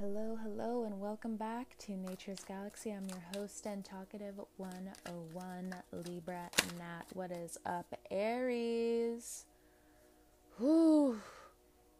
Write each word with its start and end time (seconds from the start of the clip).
Hello, 0.00 0.38
hello, 0.44 0.84
and 0.84 1.00
welcome 1.00 1.34
back 1.34 1.76
to 1.78 1.90
Nature's 1.90 2.44
Galaxy. 2.44 2.92
I'm 2.92 3.08
your 3.08 3.24
host 3.34 3.66
and 3.66 3.84
talkative 3.84 4.36
101 4.56 5.74
Libra 5.90 6.48
Nat. 6.78 7.02
What 7.14 7.32
is 7.32 7.58
up, 7.66 7.92
Aries? 8.08 9.46
Whew. 10.56 11.20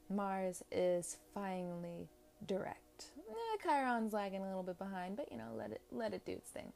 Mars 0.09 0.63
is 0.71 1.17
finally 1.35 2.07
direct. 2.47 3.07
Eh, 3.29 3.57
Chiron's 3.65 4.13
lagging 4.13 4.43
a 4.43 4.47
little 4.47 4.63
bit 4.63 4.79
behind, 4.79 5.17
but 5.17 5.33
you 5.33 5.37
know, 5.37 5.51
let 5.57 5.73
it 5.73 5.81
let 5.91 6.15
it 6.15 6.25
do 6.25 6.33
its 6.35 6.51
thing. 6.51 6.73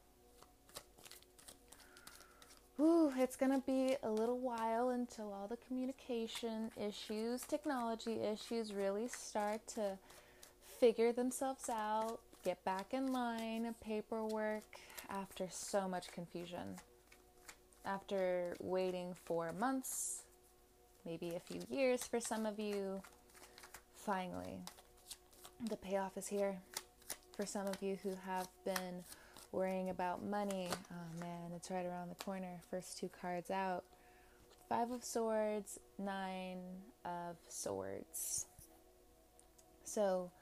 Whew, 2.79 3.13
it's 3.17 3.37
gonna 3.37 3.63
be 3.65 3.95
a 4.03 4.11
little 4.11 4.41
while 4.41 4.89
until 4.89 5.33
all 5.33 5.47
the 5.47 5.59
communication 5.59 6.73
issues, 6.77 7.43
technology 7.43 8.19
issues 8.23 8.73
really 8.73 9.07
start 9.07 9.65
to 9.69 9.97
figure 10.83 11.13
themselves 11.13 11.69
out, 11.69 12.19
get 12.45 12.65
back 12.65 12.93
in 12.93 13.13
line, 13.13 13.73
paperwork 13.81 14.81
after 15.11 15.47
so 15.49 15.87
much 15.87 16.11
confusion. 16.11 16.75
After 17.85 18.57
waiting 18.59 19.15
for 19.25 19.53
months, 19.53 20.25
maybe 21.07 21.37
a 21.37 21.39
few 21.39 21.61
years 21.71 22.03
for 22.03 22.19
some 22.19 22.47
of 22.47 22.59
you, 22.59 23.01
finally, 23.95 24.59
the 25.71 25.77
payoff 25.77 26.17
is 26.17 26.27
here. 26.27 26.59
For 27.37 27.47
some 27.47 27.69
of 27.69 27.81
you 27.81 27.97
who 28.03 28.17
have 28.27 28.49
been 28.65 29.05
worrying 29.53 29.89
about 29.89 30.25
money, 30.25 30.67
oh 30.91 31.21
man, 31.21 31.53
it's 31.55 31.71
right 31.71 31.87
around 31.87 32.09
the 32.09 32.25
corner. 32.25 32.61
First 32.73 32.99
two 32.99 33.09
cards 33.21 33.53
out 33.53 33.85
Five 34.69 34.91
of 34.91 35.05
Swords, 35.05 35.79
Nine 35.97 36.59
of 37.05 37.37
Swords. 37.47 38.47
So, 39.85 40.33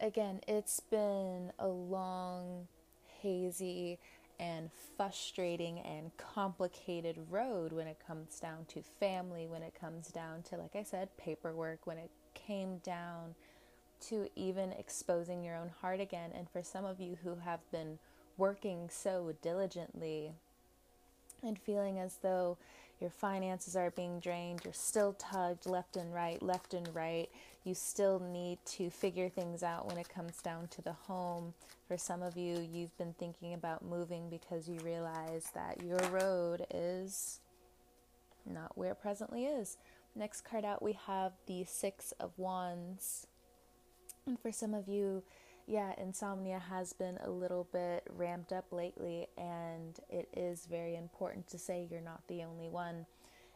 again, 0.00 0.40
it's 0.46 0.80
been 0.80 1.52
a 1.58 1.68
long, 1.68 2.66
hazy, 3.20 3.98
and 4.40 4.70
frustrating 4.96 5.80
and 5.80 6.16
complicated 6.16 7.16
road 7.28 7.72
when 7.72 7.86
it 7.86 7.98
comes 8.06 8.38
down 8.38 8.64
to 8.68 8.82
family, 9.00 9.46
when 9.46 9.62
it 9.62 9.74
comes 9.78 10.08
down 10.08 10.42
to, 10.42 10.56
like 10.56 10.76
I 10.76 10.84
said, 10.84 11.08
paperwork, 11.16 11.86
when 11.86 11.98
it 11.98 12.10
came 12.34 12.78
down 12.78 13.34
to 14.00 14.28
even 14.36 14.72
exposing 14.72 15.42
your 15.42 15.56
own 15.56 15.70
heart 15.80 16.00
again. 16.00 16.30
And 16.34 16.48
for 16.48 16.62
some 16.62 16.84
of 16.84 17.00
you 17.00 17.18
who 17.24 17.36
have 17.36 17.60
been 17.72 17.98
working 18.36 18.88
so 18.90 19.34
diligently 19.42 20.32
and 21.42 21.58
feeling 21.58 21.98
as 21.98 22.18
though 22.22 22.58
your 23.00 23.10
finances 23.10 23.76
are 23.76 23.90
being 23.90 24.20
drained, 24.20 24.60
you're 24.64 24.72
still 24.72 25.12
tugged 25.14 25.66
left 25.66 25.96
and 25.96 26.12
right, 26.12 26.42
left 26.42 26.74
and 26.74 26.88
right. 26.94 27.28
You 27.64 27.74
still 27.74 28.18
need 28.18 28.58
to 28.66 28.90
figure 28.90 29.28
things 29.28 29.62
out 29.62 29.86
when 29.86 29.98
it 29.98 30.08
comes 30.08 30.40
down 30.42 30.68
to 30.68 30.82
the 30.82 30.92
home. 30.92 31.54
For 31.86 31.96
some 31.96 32.22
of 32.22 32.36
you, 32.36 32.66
you've 32.72 32.96
been 32.98 33.14
thinking 33.18 33.54
about 33.54 33.84
moving 33.84 34.28
because 34.30 34.68
you 34.68 34.78
realize 34.80 35.50
that 35.54 35.82
your 35.82 35.98
road 36.10 36.66
is 36.72 37.40
not 38.46 38.76
where 38.76 38.92
it 38.92 39.00
presently 39.00 39.44
is. 39.44 39.76
Next 40.16 40.42
card 40.42 40.64
out, 40.64 40.82
we 40.82 40.98
have 41.06 41.32
the 41.46 41.64
Six 41.64 42.12
of 42.18 42.32
Wands. 42.36 43.26
And 44.26 44.38
for 44.40 44.50
some 44.52 44.74
of 44.74 44.88
you, 44.88 45.22
yeah, 45.68 45.92
insomnia 45.98 46.58
has 46.70 46.94
been 46.94 47.18
a 47.22 47.30
little 47.30 47.68
bit 47.72 48.02
ramped 48.16 48.52
up 48.52 48.64
lately, 48.72 49.26
and 49.36 50.00
it 50.08 50.26
is 50.34 50.64
very 50.64 50.96
important 50.96 51.46
to 51.48 51.58
say 51.58 51.86
you're 51.90 52.00
not 52.00 52.26
the 52.26 52.42
only 52.42 52.68
one. 52.68 53.04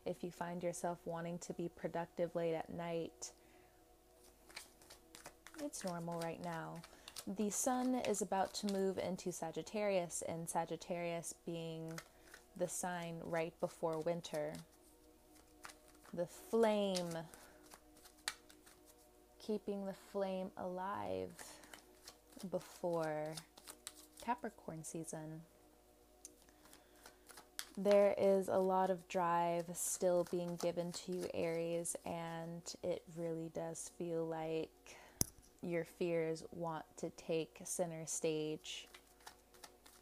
If 0.04 0.22
you 0.22 0.30
find 0.30 0.62
yourself 0.62 0.98
wanting 1.06 1.38
to 1.38 1.54
be 1.54 1.70
productive 1.74 2.36
late 2.36 2.54
at 2.54 2.72
night, 2.72 3.32
it's 5.64 5.84
normal 5.84 6.20
right 6.20 6.42
now. 6.44 6.82
The 7.38 7.48
sun 7.48 7.94
is 8.06 8.20
about 8.20 8.52
to 8.54 8.72
move 8.74 8.98
into 8.98 9.32
Sagittarius, 9.32 10.22
and 10.28 10.46
Sagittarius 10.46 11.34
being 11.46 11.98
the 12.58 12.68
sign 12.68 13.20
right 13.24 13.58
before 13.58 14.00
winter. 14.00 14.52
The 16.12 16.26
flame, 16.26 17.08
keeping 19.38 19.86
the 19.86 19.94
flame 20.12 20.50
alive 20.58 21.30
before 22.50 23.34
Capricorn 24.24 24.84
season. 24.84 25.42
There 27.76 28.14
is 28.18 28.48
a 28.48 28.58
lot 28.58 28.90
of 28.90 29.08
drive 29.08 29.64
still 29.72 30.26
being 30.30 30.56
given 30.56 30.92
to 30.92 31.12
you, 31.12 31.26
Aries, 31.32 31.96
and 32.04 32.62
it 32.82 33.02
really 33.16 33.50
does 33.54 33.90
feel 33.96 34.26
like 34.26 34.68
your 35.62 35.84
fears 35.84 36.44
want 36.52 36.84
to 36.98 37.10
take 37.10 37.60
center 37.64 38.04
stage. 38.04 38.88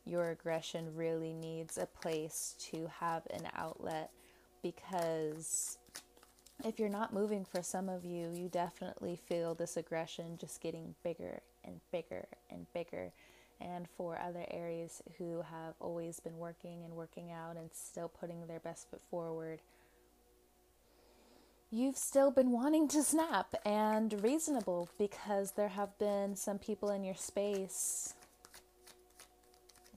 Your 0.04 0.30
aggression 0.30 0.94
really 0.96 1.32
needs 1.32 1.78
a 1.78 1.86
place 1.86 2.56
to 2.70 2.90
have 2.98 3.22
an 3.30 3.46
outlet 3.54 4.10
because 4.62 5.78
if 6.64 6.78
you're 6.78 6.88
not 6.88 7.14
moving 7.14 7.44
for 7.44 7.62
some 7.62 7.88
of 7.88 8.04
you, 8.04 8.30
you 8.34 8.48
definitely 8.48 9.16
feel 9.16 9.54
this 9.54 9.76
aggression 9.76 10.38
just 10.38 10.60
getting 10.60 10.94
bigger 11.04 11.40
and 11.64 11.80
bigger 11.92 12.26
and 12.50 12.66
bigger. 12.72 13.12
And 13.60 13.86
for 13.96 14.18
other 14.18 14.46
Aries 14.50 15.02
who 15.18 15.42
have 15.42 15.74
always 15.80 16.18
been 16.20 16.38
working 16.38 16.82
and 16.84 16.94
working 16.94 17.30
out 17.30 17.56
and 17.56 17.70
still 17.72 18.08
putting 18.08 18.46
their 18.46 18.60
best 18.60 18.88
foot 18.90 19.02
forward, 19.10 19.60
you've 21.70 21.96
still 21.96 22.30
been 22.30 22.50
wanting 22.50 22.88
to 22.88 23.02
snap 23.02 23.54
and 23.66 24.22
reasonable 24.22 24.88
because 24.98 25.52
there 25.52 25.68
have 25.68 25.96
been 25.98 26.36
some 26.36 26.58
people 26.58 26.90
in 26.90 27.04
your 27.04 27.14
space 27.14 28.14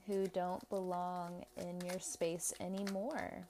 who 0.06 0.26
don't 0.26 0.68
belong 0.68 1.44
in 1.56 1.80
your 1.80 1.98
space 1.98 2.52
anymore. 2.60 3.46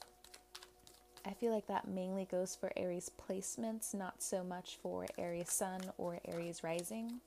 I 1.27 1.33
feel 1.33 1.53
like 1.53 1.67
that 1.67 1.89
mainly 1.89 2.27
goes 2.27 2.55
for 2.55 2.71
Aries 2.77 3.11
placements, 3.29 3.95
not 3.95 4.23
so 4.23 4.45
much 4.45 4.79
for 4.83 5.07
Aries 5.19 5.51
Sun 5.51 5.81
or 5.99 6.21
Aries 6.27 6.63
Rising 6.63 7.21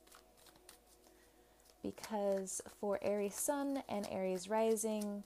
because 1.96 2.60
for 2.80 2.98
Aries 3.02 3.34
Sun 3.34 3.82
and 3.88 4.06
Aries 4.10 4.48
Rising, 4.48 5.22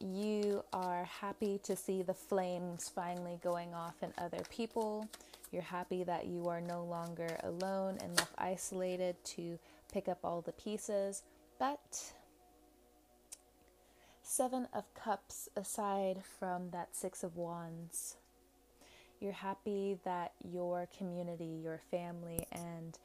you 0.00 0.62
are 0.72 1.04
happy 1.04 1.58
to 1.64 1.74
see 1.74 2.02
the 2.02 2.14
flames 2.14 2.90
finally 2.94 3.38
going 3.42 3.74
off 3.74 4.02
in 4.02 4.12
other 4.18 4.42
people. 4.50 5.08
You're 5.50 5.62
happy 5.62 6.04
that 6.04 6.26
you 6.26 6.48
are 6.48 6.60
no 6.60 6.84
longer 6.84 7.38
alone 7.42 7.98
and 8.02 8.16
left 8.16 8.34
isolated 8.36 9.16
to 9.24 9.58
pick 9.92 10.08
up 10.08 10.18
all 10.22 10.42
the 10.42 10.52
pieces. 10.52 11.22
But 11.58 12.12
Seven 14.22 14.68
of 14.74 14.92
Cups 14.94 15.48
aside 15.56 16.22
from 16.38 16.70
that 16.70 16.94
Six 16.94 17.24
of 17.24 17.36
Wands, 17.36 18.16
you're 19.18 19.32
happy 19.32 19.98
that 20.04 20.32
your 20.44 20.88
community, 20.96 21.58
your 21.62 21.80
family, 21.90 22.46
and 22.52 22.98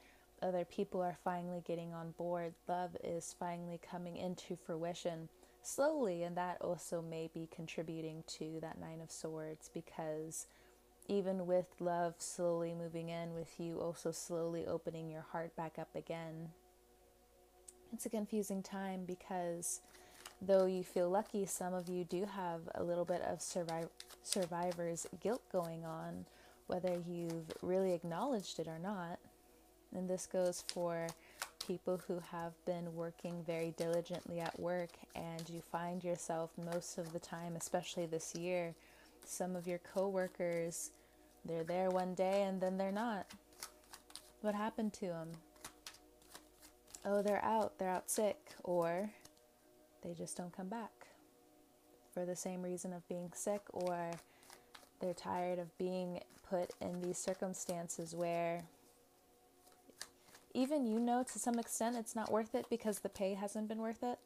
other 0.44 0.64
people 0.64 1.00
are 1.00 1.16
finally 1.24 1.62
getting 1.66 1.94
on 1.94 2.12
board. 2.12 2.52
Love 2.68 2.96
is 3.02 3.34
finally 3.38 3.80
coming 3.90 4.16
into 4.16 4.56
fruition 4.56 5.28
slowly, 5.62 6.22
and 6.22 6.36
that 6.36 6.58
also 6.60 7.00
may 7.02 7.30
be 7.32 7.48
contributing 7.54 8.22
to 8.26 8.58
that 8.60 8.78
Nine 8.78 9.00
of 9.00 9.10
Swords 9.10 9.70
because 9.72 10.46
even 11.08 11.46
with 11.46 11.66
love 11.80 12.14
slowly 12.18 12.74
moving 12.74 13.08
in, 13.08 13.34
with 13.34 13.58
you 13.58 13.80
also 13.80 14.10
slowly 14.10 14.66
opening 14.66 15.10
your 15.10 15.24
heart 15.32 15.56
back 15.56 15.78
up 15.78 15.94
again, 15.94 16.50
it's 17.92 18.06
a 18.06 18.10
confusing 18.10 18.62
time 18.62 19.04
because 19.06 19.80
though 20.42 20.66
you 20.66 20.82
feel 20.82 21.08
lucky, 21.08 21.46
some 21.46 21.72
of 21.72 21.88
you 21.88 22.04
do 22.04 22.26
have 22.26 22.60
a 22.74 22.82
little 22.82 23.04
bit 23.04 23.22
of 23.22 23.38
surviv- 23.38 23.88
survivor's 24.22 25.06
guilt 25.20 25.42
going 25.50 25.84
on, 25.84 26.26
whether 26.66 26.98
you've 27.08 27.50
really 27.62 27.92
acknowledged 27.92 28.58
it 28.58 28.68
or 28.68 28.78
not. 28.78 29.18
And 29.94 30.08
this 30.08 30.26
goes 30.26 30.64
for 30.68 31.06
people 31.66 32.00
who 32.06 32.20
have 32.30 32.52
been 32.66 32.94
working 32.94 33.42
very 33.46 33.72
diligently 33.76 34.40
at 34.40 34.58
work 34.58 34.90
and 35.14 35.48
you 35.48 35.62
find 35.72 36.04
yourself 36.04 36.50
most 36.72 36.98
of 36.98 37.12
the 37.12 37.18
time, 37.18 37.56
especially 37.56 38.06
this 38.06 38.34
year, 38.34 38.74
some 39.24 39.56
of 39.56 39.66
your 39.66 39.78
coworkers, 39.78 40.90
they're 41.44 41.64
there 41.64 41.90
one 41.90 42.14
day 42.14 42.42
and 42.42 42.60
then 42.60 42.76
they're 42.76 42.92
not. 42.92 43.26
What 44.42 44.54
happened 44.54 44.92
to 44.94 45.06
them? 45.06 45.28
Oh, 47.06 47.22
they're 47.22 47.44
out, 47.44 47.78
they're 47.78 47.90
out 47.90 48.10
sick, 48.10 48.38
or 48.62 49.10
they 50.02 50.14
just 50.14 50.36
don't 50.36 50.54
come 50.54 50.68
back 50.68 51.06
for 52.12 52.24
the 52.24 52.36
same 52.36 52.62
reason 52.62 52.92
of 52.92 53.06
being 53.08 53.30
sick, 53.34 53.62
or 53.72 54.10
they're 55.00 55.14
tired 55.14 55.58
of 55.58 55.76
being 55.76 56.20
put 56.48 56.70
in 56.80 57.00
these 57.02 57.18
circumstances 57.18 58.14
where 58.14 58.64
even 60.54 60.86
you 60.86 60.98
know 61.00 61.22
to 61.22 61.38
some 61.38 61.58
extent 61.58 61.96
it's 61.96 62.16
not 62.16 62.30
worth 62.30 62.54
it 62.54 62.66
because 62.70 63.00
the 63.00 63.08
pay 63.08 63.34
hasn't 63.34 63.68
been 63.68 63.78
worth 63.78 64.02
it. 64.02 64.18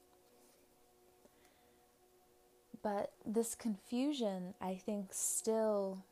But 2.82 3.12
this 3.26 3.54
confusion, 3.56 4.54
I 4.60 4.74
think, 4.74 5.08
still 5.10 6.04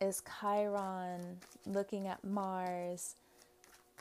is 0.00 0.22
Chiron 0.40 1.38
looking 1.64 2.06
at 2.06 2.22
Mars 2.22 3.14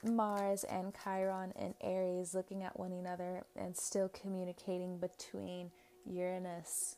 Mars 0.04 0.64
and 0.66 0.94
Chiron 1.04 1.52
in 1.60 1.74
Aries 1.82 2.36
looking 2.36 2.64
at 2.64 2.78
one 2.80 2.92
another 2.92 3.44
and 3.56 3.76
still 3.76 4.10
communicating 4.10 4.98
between 4.98 5.72
Uranus 6.06 6.98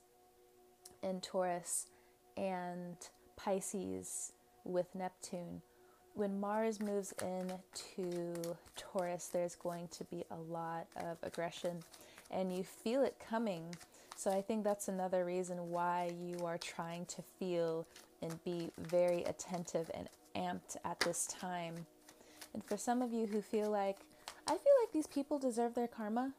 and 1.04 1.22
Taurus 1.24 1.88
and 2.36 2.98
Pisces 3.36 4.34
with 4.66 4.94
Neptune. 4.94 5.62
When 6.18 6.40
Mars 6.40 6.80
moves 6.80 7.14
into 7.22 8.34
Taurus, 8.76 9.28
there's 9.28 9.54
going 9.54 9.88
to 9.90 10.04
be 10.06 10.24
a 10.32 10.36
lot 10.52 10.88
of 10.96 11.18
aggression 11.22 11.84
and 12.32 12.52
you 12.52 12.64
feel 12.64 13.04
it 13.04 13.16
coming. 13.20 13.64
So 14.16 14.32
I 14.32 14.42
think 14.42 14.64
that's 14.64 14.88
another 14.88 15.26
reason 15.26 15.70
why 15.70 16.12
you 16.20 16.44
are 16.44 16.58
trying 16.58 17.06
to 17.06 17.22
feel 17.22 17.86
and 18.24 18.44
be 18.44 18.72
very 18.80 19.26
attentive 19.26 19.92
and 19.94 20.10
amped 20.36 20.76
at 20.84 21.00
this 21.02 21.28
time. 21.28 21.86
And 22.56 22.66
for 22.66 22.78
some 22.78 23.04
of 23.04 23.14
you 23.14 23.28
who 23.28 23.40
feel 23.40 23.70
like, 23.70 24.00
I 24.48 24.54
feel 24.54 24.74
like 24.82 24.92
these 24.92 25.06
people 25.06 25.38
deserve 25.38 25.76
their 25.76 25.88
karma, 25.88 26.34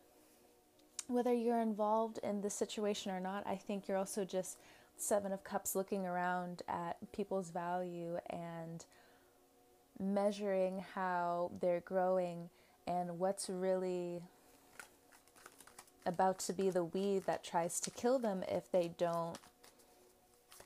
whether 1.07 1.33
you're 1.33 1.61
involved 1.63 2.19
in 2.25 2.41
this 2.41 2.55
situation 2.55 3.13
or 3.13 3.21
not, 3.21 3.47
I 3.47 3.55
think 3.55 3.87
you're 3.87 3.97
also 3.97 4.25
just 4.25 4.59
Seven 4.97 5.31
of 5.31 5.45
Cups 5.45 5.77
looking 5.77 6.05
around 6.05 6.63
at 6.69 6.97
people's 7.13 7.51
value 7.51 8.19
and 8.29 8.85
measuring 10.01 10.85
how 10.95 11.51
they're 11.61 11.81
growing 11.81 12.51
and 12.87 13.19
what's 13.19 13.49
really 13.51 14.21
about 16.07 16.39
to 16.39 16.53
be 16.53 16.71
the 16.71 16.85
weed 16.85 17.25
that 17.27 17.45
tries 17.45 17.81
to 17.81 17.91
kill 17.91 18.19
them 18.19 18.43
if 18.49 18.71
they 18.73 18.91
don't 18.97 19.39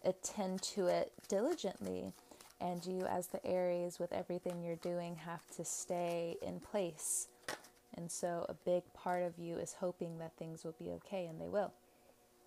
attend 0.04 0.62
to 0.62 0.86
it 0.86 1.12
diligently. 1.28 2.12
And 2.60 2.84
you, 2.86 3.04
as 3.06 3.26
the 3.26 3.44
Aries, 3.44 3.98
with 3.98 4.12
everything 4.12 4.62
you're 4.62 4.76
doing, 4.76 5.16
have 5.16 5.44
to 5.56 5.64
stay 5.64 6.36
in 6.40 6.60
place. 6.60 7.26
And 7.96 8.10
so, 8.10 8.46
a 8.48 8.54
big 8.54 8.82
part 8.94 9.24
of 9.24 9.36
you 9.36 9.56
is 9.56 9.74
hoping 9.80 10.18
that 10.18 10.36
things 10.38 10.64
will 10.64 10.76
be 10.78 10.90
okay, 10.90 11.26
and 11.26 11.40
they 11.40 11.48
will. 11.48 11.72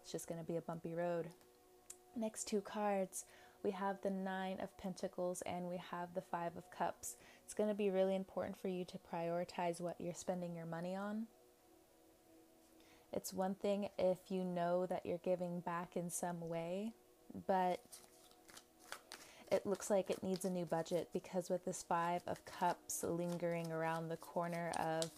It's 0.01 0.11
just 0.11 0.27
going 0.27 0.39
to 0.39 0.47
be 0.47 0.55
a 0.55 0.61
bumpy 0.61 0.93
road. 0.93 1.27
Next 2.15 2.47
two 2.47 2.61
cards, 2.61 3.25
we 3.65 3.71
have 3.71 3.99
the 4.03 4.11
Nine 4.11 4.59
of 4.61 4.77
Pentacles 4.77 5.41
and 5.41 5.67
we 5.67 5.81
have 5.89 6.13
the 6.13 6.21
Five 6.21 6.55
of 6.55 6.69
Cups. 6.69 7.15
It's 7.43 7.55
going 7.55 7.67
to 7.67 7.73
be 7.75 7.89
really 7.89 8.13
important 8.13 8.61
for 8.61 8.67
you 8.67 8.85
to 8.85 8.99
prioritize 9.11 9.81
what 9.81 9.95
you're 9.99 10.13
spending 10.13 10.55
your 10.55 10.67
money 10.67 10.95
on. 10.95 11.25
It's 13.11 13.33
one 13.33 13.55
thing 13.55 13.89
if 13.97 14.19
you 14.29 14.43
know 14.43 14.85
that 14.85 15.03
you're 15.03 15.17
giving 15.17 15.61
back 15.61 15.95
in 15.95 16.11
some 16.11 16.47
way, 16.47 16.93
but 17.47 17.79
it 19.51 19.65
looks 19.65 19.89
like 19.89 20.11
it 20.11 20.21
needs 20.21 20.45
a 20.45 20.49
new 20.51 20.65
budget 20.65 21.09
because 21.11 21.49
with 21.49 21.65
this 21.65 21.81
Five 21.81 22.21
of 22.27 22.45
Cups 22.45 23.03
lingering 23.03 23.71
around 23.71 24.09
the 24.09 24.17
corner 24.17 24.71
of 24.77 25.09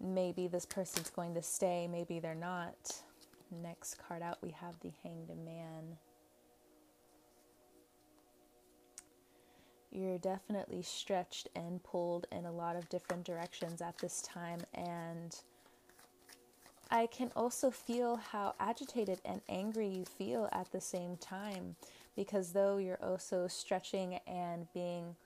maybe 0.00 0.46
this 0.46 0.64
person's 0.64 1.10
going 1.10 1.34
to 1.34 1.42
stay, 1.42 1.88
maybe 1.90 2.20
they're 2.20 2.36
not. 2.36 3.02
Next 3.50 3.96
card 3.98 4.22
out, 4.22 4.38
we 4.42 4.50
have 4.50 4.78
the 4.80 4.92
Hanged 5.02 5.36
Man. 5.44 5.96
You're 9.90 10.18
definitely 10.18 10.82
stretched 10.82 11.48
and 11.54 11.82
pulled 11.82 12.26
in 12.30 12.44
a 12.44 12.52
lot 12.52 12.76
of 12.76 12.88
different 12.88 13.24
directions 13.24 13.82
at 13.82 13.98
this 13.98 14.22
time. 14.22 14.60
And 14.74 15.36
I 16.90 17.06
can 17.06 17.30
also 17.36 17.70
feel 17.70 18.16
how 18.16 18.54
agitated 18.60 19.20
and 19.24 19.40
angry 19.48 19.88
you 19.88 20.04
feel 20.04 20.48
at 20.52 20.70
the 20.72 20.80
same 20.80 21.16
time 21.16 21.76
because 22.16 22.52
though 22.52 22.78
you're 22.78 23.02
also 23.02 23.46
stretching 23.48 24.18
and 24.26 24.66
being 24.74 25.16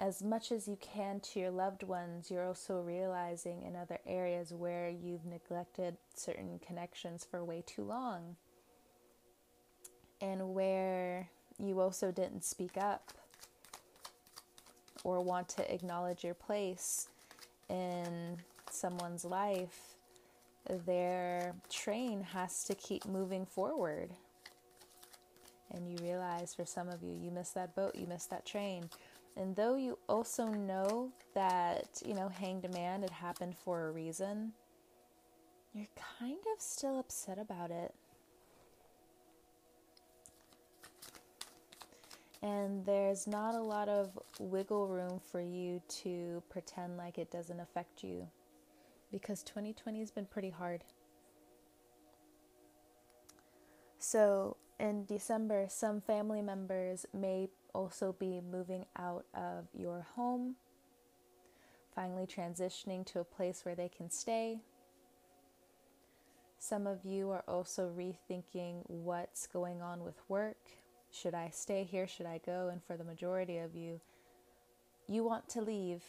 as 0.00 0.22
much 0.22 0.52
as 0.52 0.68
you 0.68 0.76
can 0.80 1.18
to 1.18 1.40
your 1.40 1.50
loved 1.50 1.82
ones, 1.82 2.30
you're 2.30 2.46
also 2.46 2.80
realizing 2.80 3.64
in 3.64 3.74
other 3.74 3.98
areas 4.06 4.52
where 4.52 4.88
you've 4.88 5.26
neglected 5.26 5.96
certain 6.14 6.60
connections 6.64 7.26
for 7.28 7.44
way 7.44 7.64
too 7.66 7.82
long 7.82 8.36
and 10.20 10.54
where 10.54 11.28
you 11.58 11.80
also 11.80 12.12
didn't 12.12 12.44
speak 12.44 12.76
up 12.76 13.12
or 15.04 15.20
want 15.20 15.48
to 15.48 15.72
acknowledge 15.72 16.24
your 16.24 16.34
place 16.34 17.08
in 17.68 18.36
someone's 18.70 19.24
life, 19.24 19.96
their 20.86 21.54
train 21.70 22.22
has 22.22 22.64
to 22.64 22.74
keep 22.74 23.06
moving 23.06 23.46
forward. 23.46 24.10
And 25.70 25.88
you 25.88 25.96
realize 26.02 26.54
for 26.54 26.64
some 26.64 26.88
of 26.88 27.02
you, 27.02 27.14
you 27.14 27.30
missed 27.30 27.54
that 27.54 27.74
boat, 27.74 27.94
you 27.94 28.06
missed 28.06 28.30
that 28.30 28.46
train. 28.46 28.88
And 29.36 29.54
though 29.54 29.76
you 29.76 29.98
also 30.08 30.46
know 30.46 31.10
that, 31.34 32.02
you 32.04 32.14
know, 32.14 32.28
hanged 32.28 32.72
man, 32.72 33.04
it 33.04 33.10
happened 33.10 33.56
for 33.56 33.86
a 33.86 33.90
reason, 33.92 34.52
you're 35.74 35.86
kind 36.18 36.38
of 36.54 36.60
still 36.60 36.98
upset 36.98 37.38
about 37.38 37.70
it. 37.70 37.94
And 42.42 42.86
there's 42.86 43.26
not 43.26 43.54
a 43.54 43.60
lot 43.60 43.88
of 43.88 44.16
wiggle 44.38 44.86
room 44.86 45.20
for 45.20 45.40
you 45.40 45.82
to 46.02 46.42
pretend 46.48 46.96
like 46.96 47.18
it 47.18 47.30
doesn't 47.30 47.58
affect 47.58 48.04
you 48.04 48.28
because 49.10 49.42
2020 49.42 49.98
has 49.98 50.10
been 50.10 50.26
pretty 50.26 50.50
hard. 50.50 50.84
So, 53.98 54.56
in 54.78 55.04
December, 55.06 55.66
some 55.68 56.00
family 56.00 56.40
members 56.40 57.04
may 57.12 57.48
also 57.74 58.14
be 58.16 58.40
moving 58.40 58.86
out 58.96 59.24
of 59.34 59.66
your 59.74 60.06
home, 60.14 60.54
finally 61.94 62.26
transitioning 62.26 63.04
to 63.06 63.18
a 63.18 63.24
place 63.24 63.64
where 63.64 63.74
they 63.74 63.88
can 63.88 64.08
stay. 64.10 64.60
Some 66.60 66.86
of 66.86 67.04
you 67.04 67.30
are 67.30 67.44
also 67.48 67.90
rethinking 67.90 68.82
what's 68.86 69.48
going 69.48 69.82
on 69.82 70.04
with 70.04 70.20
work 70.28 70.58
should 71.10 71.34
I 71.34 71.50
stay 71.52 71.84
here? 71.84 72.06
Should 72.06 72.26
I 72.26 72.40
go? 72.44 72.68
And 72.70 72.82
for 72.82 72.96
the 72.96 73.04
majority 73.04 73.58
of 73.58 73.74
you, 73.74 74.00
you 75.06 75.24
want 75.24 75.48
to 75.50 75.60
leave. 75.60 76.02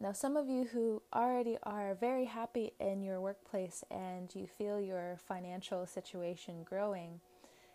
Now, 0.00 0.12
some 0.12 0.36
of 0.36 0.48
you 0.48 0.64
who 0.64 1.02
already 1.14 1.56
are 1.62 1.94
very 1.94 2.26
happy 2.26 2.72
in 2.80 3.02
your 3.02 3.20
workplace 3.20 3.84
and 3.90 4.34
you 4.34 4.46
feel 4.46 4.80
your 4.80 5.18
financial 5.26 5.86
situation 5.86 6.64
growing, 6.64 7.20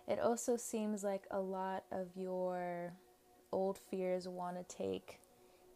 it 0.07 0.19
also 0.19 0.57
seems 0.57 1.03
like 1.03 1.23
a 1.31 1.39
lot 1.39 1.85
of 1.91 2.07
your 2.15 2.93
old 3.51 3.77
fears 3.77 4.27
want 4.27 4.57
to 4.57 4.75
take 4.75 5.19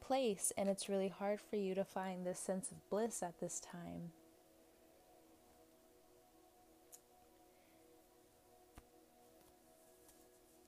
place, 0.02 0.52
and 0.58 0.70
it's 0.70 0.90
really 0.90 1.08
hard 1.08 1.40
for 1.40 1.56
you 1.56 1.74
to 1.74 1.84
find 1.84 2.26
this 2.26 2.40
sense 2.40 2.72
of 2.72 2.90
bliss 2.90 3.24
at 3.24 3.40
this 3.40 3.60
time. 3.60 4.12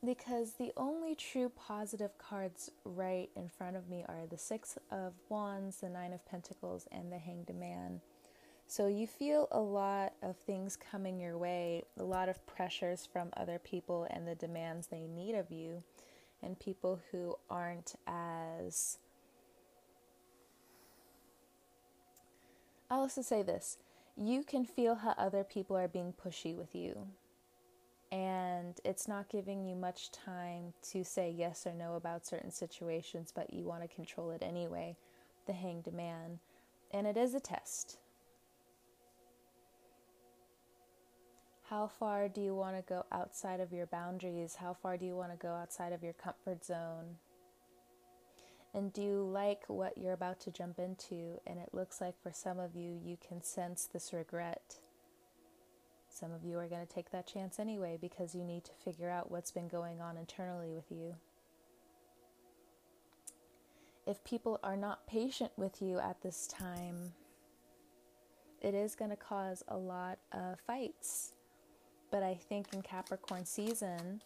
Because 0.05 0.53
the 0.53 0.71
only 0.77 1.15
true 1.15 1.49
positive 1.49 2.17
cards 2.17 2.71
right 2.83 3.29
in 3.35 3.49
front 3.49 3.75
of 3.75 3.89
me 3.89 4.03
are 4.07 4.25
the 4.29 4.37
Six 4.37 4.77
of 4.91 5.13
Wands, 5.29 5.77
the 5.77 5.89
Nine 5.89 6.13
of 6.13 6.25
Pentacles, 6.25 6.87
and 6.91 7.11
the 7.11 7.17
Hanged 7.17 7.53
Man. 7.53 8.01
So 8.67 8.87
you 8.87 9.05
feel 9.05 9.47
a 9.51 9.59
lot 9.59 10.13
of 10.23 10.37
things 10.37 10.75
coming 10.75 11.19
your 11.19 11.37
way, 11.37 11.83
a 11.99 12.03
lot 12.03 12.29
of 12.29 12.45
pressures 12.47 13.07
from 13.11 13.29
other 13.37 13.59
people 13.59 14.07
and 14.09 14.27
the 14.27 14.35
demands 14.35 14.87
they 14.87 15.07
need 15.07 15.35
of 15.35 15.51
you, 15.51 15.83
and 16.41 16.59
people 16.59 16.99
who 17.11 17.35
aren't 17.49 17.95
as. 18.07 18.97
I'll 22.89 23.01
also 23.01 23.21
say 23.21 23.43
this 23.43 23.77
you 24.17 24.43
can 24.43 24.65
feel 24.65 24.95
how 24.95 25.13
other 25.17 25.43
people 25.43 25.75
are 25.75 25.87
being 25.87 26.13
pushy 26.13 26.55
with 26.55 26.73
you 26.73 27.07
and 28.11 28.79
it's 28.83 29.07
not 29.07 29.29
giving 29.29 29.65
you 29.65 29.75
much 29.75 30.11
time 30.11 30.73
to 30.91 31.03
say 31.03 31.33
yes 31.35 31.65
or 31.65 31.73
no 31.73 31.95
about 31.95 32.25
certain 32.25 32.51
situations, 32.51 33.31
but 33.35 33.53
you 33.53 33.65
want 33.65 33.81
to 33.81 33.87
control 33.87 34.31
it 34.31 34.43
anyway, 34.43 34.95
the 35.47 35.53
hanged 35.53 35.91
man. 35.93 36.39
And 36.91 37.07
it 37.07 37.17
is 37.17 37.33
a 37.33 37.39
test. 37.39 37.97
How 41.69 41.87
far 41.87 42.29
do 42.29 42.41
you 42.41 42.53
want 42.53 42.75
to 42.77 42.83
go 42.83 43.05
outside 43.11 43.59
of 43.59 43.73
your 43.73 43.87
boundaries? 43.87 44.55
How 44.55 44.73
far 44.73 44.97
do 44.97 45.05
you 45.05 45.15
want 45.15 45.31
to 45.31 45.37
go 45.37 45.53
outside 45.53 45.93
of 45.93 46.03
your 46.03 46.13
comfort 46.13 46.63
zone? 46.63 47.17
And 48.75 48.93
do 48.93 49.01
you 49.01 49.23
like 49.23 49.63
what 49.67 49.97
you're 49.97 50.13
about 50.13 50.39
to 50.41 50.51
jump 50.51 50.77
into? 50.77 51.39
And 51.47 51.59
it 51.59 51.69
looks 51.73 52.01
like 52.01 52.21
for 52.21 52.31
some 52.31 52.59
of 52.59 52.75
you, 52.75 52.99
you 53.03 53.17
can 53.25 53.41
sense 53.41 53.89
this 53.91 54.13
regret 54.13 54.79
some 56.15 56.31
of 56.31 56.45
you 56.45 56.57
are 56.57 56.67
going 56.67 56.85
to 56.85 56.93
take 56.93 57.11
that 57.11 57.27
chance 57.27 57.59
anyway 57.59 57.97
because 57.99 58.33
you 58.33 58.45
need 58.45 58.63
to 58.63 58.71
figure 58.85 59.09
out 59.09 59.29
what's 59.29 59.51
been 59.51 59.67
going 59.67 59.99
on 59.99 60.15
internally 60.15 60.71
with 60.71 60.89
you. 60.89 61.15
If 64.07 64.23
people 64.23 64.57
are 64.63 64.77
not 64.77 65.07
patient 65.07 65.51
with 65.57 65.81
you 65.81 65.99
at 65.99 66.21
this 66.21 66.47
time, 66.47 67.11
it 68.61 68.73
is 68.73 68.95
going 68.95 69.11
to 69.11 69.17
cause 69.17 69.61
a 69.67 69.75
lot 69.75 70.19
of 70.31 70.57
fights. 70.65 71.33
But 72.11 72.23
I 72.23 72.35
think 72.35 72.73
in 72.73 72.81
Capricorn 72.81 73.45
season, 73.45 74.21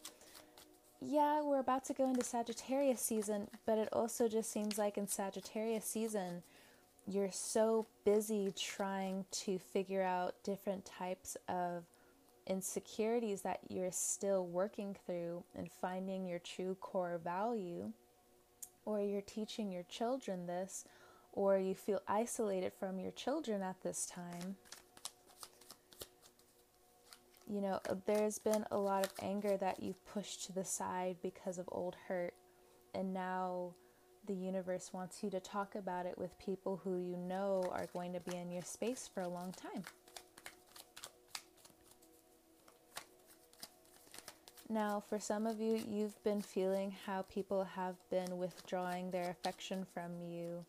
yeah, 1.02 1.42
we're 1.42 1.60
about 1.60 1.86
to 1.86 1.94
go 1.94 2.08
into 2.08 2.24
Sagittarius 2.24 3.02
season, 3.02 3.48
but 3.66 3.80
it 3.80 3.90
also 3.92 4.28
just 4.28 4.52
seems 4.52 4.78
like 4.78 5.00
in 5.00 5.08
Sagittarius 5.08 5.86
season, 5.86 6.44
you're 7.10 7.32
so 7.32 7.88
busy 8.06 8.54
trying 8.56 9.26
to 9.32 9.58
figure 9.58 10.04
out 10.04 10.36
different 10.44 10.86
types 10.86 11.36
of 11.48 11.84
insecurities 12.46 13.42
that 13.42 13.60
you're 13.68 13.92
still 13.92 14.46
working 14.46 14.96
through 15.06 15.44
and 15.56 15.72
finding 15.82 16.28
your 16.28 16.40
true 16.40 16.76
core 16.80 17.20
value, 17.24 17.92
or 18.86 19.02
you're 19.02 19.22
teaching 19.22 19.72
your 19.72 19.84
children 19.84 20.46
this, 20.46 20.86
or 21.34 21.58
you 21.58 21.74
feel 21.74 22.02
isolated 22.08 22.74
from 22.80 23.00
your 23.00 23.12
children 23.12 23.64
at 23.64 23.82
this 23.82 24.06
time. 24.06 24.56
You 27.48 27.62
know, 27.62 27.80
there's 28.06 28.38
been 28.38 28.66
a 28.70 28.78
lot 28.78 29.04
of 29.04 29.12
anger 29.22 29.58
that 29.58 29.82
you've 29.82 30.06
pushed 30.06 30.46
to 30.46 30.54
the 30.54 30.66
side 30.66 31.18
because 31.24 31.58
of 31.58 31.68
old 31.72 31.96
hurt, 32.08 32.36
and 32.94 33.14
now 33.14 33.74
the 34.30 34.36
universe 34.36 34.92
wants 34.94 35.24
you 35.24 35.30
to 35.32 35.40
talk 35.40 35.74
about 35.74 36.06
it 36.06 36.16
with 36.16 36.38
people 36.38 36.80
who 36.84 37.00
you 37.00 37.18
know 37.18 37.64
are 37.72 37.88
going 37.94 38.14
to 38.14 38.20
be 38.20 38.38
in 38.38 38.52
your 38.52 38.62
space 38.62 39.10
for 39.12 39.22
a 39.22 39.28
long 39.28 39.52
time. 39.52 39.84
Now, 44.70 45.02
for 45.10 45.18
some 45.18 45.48
of 45.48 45.60
you, 45.60 45.82
you've 45.90 46.24
been 46.24 46.44
feeling 46.44 46.96
how 47.08 47.24
people 47.24 47.64
have 47.64 47.96
been 48.12 48.38
withdrawing 48.38 49.10
their 49.10 49.32
affection 49.32 49.84
from 49.96 50.12
you. 50.22 50.64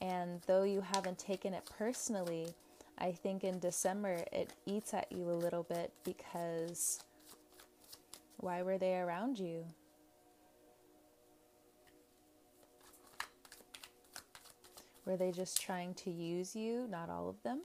And 0.00 0.40
though 0.48 0.64
you 0.64 0.80
haven't 0.80 1.20
taken 1.20 1.54
it 1.54 1.70
personally, 1.78 2.48
I 2.98 3.12
think 3.12 3.44
in 3.44 3.60
December 3.60 4.24
it 4.32 4.54
eats 4.66 4.92
at 4.92 5.12
you 5.12 5.30
a 5.30 5.38
little 5.38 5.62
bit 5.62 5.92
because 6.02 6.98
why 8.38 8.62
were 8.62 8.76
they 8.76 8.96
around 8.96 9.38
you? 9.38 9.66
Were 15.08 15.16
they 15.16 15.32
just 15.32 15.58
trying 15.58 15.94
to 15.94 16.10
use 16.10 16.54
you? 16.54 16.86
Not 16.90 17.08
all 17.08 17.30
of 17.30 17.42
them. 17.42 17.62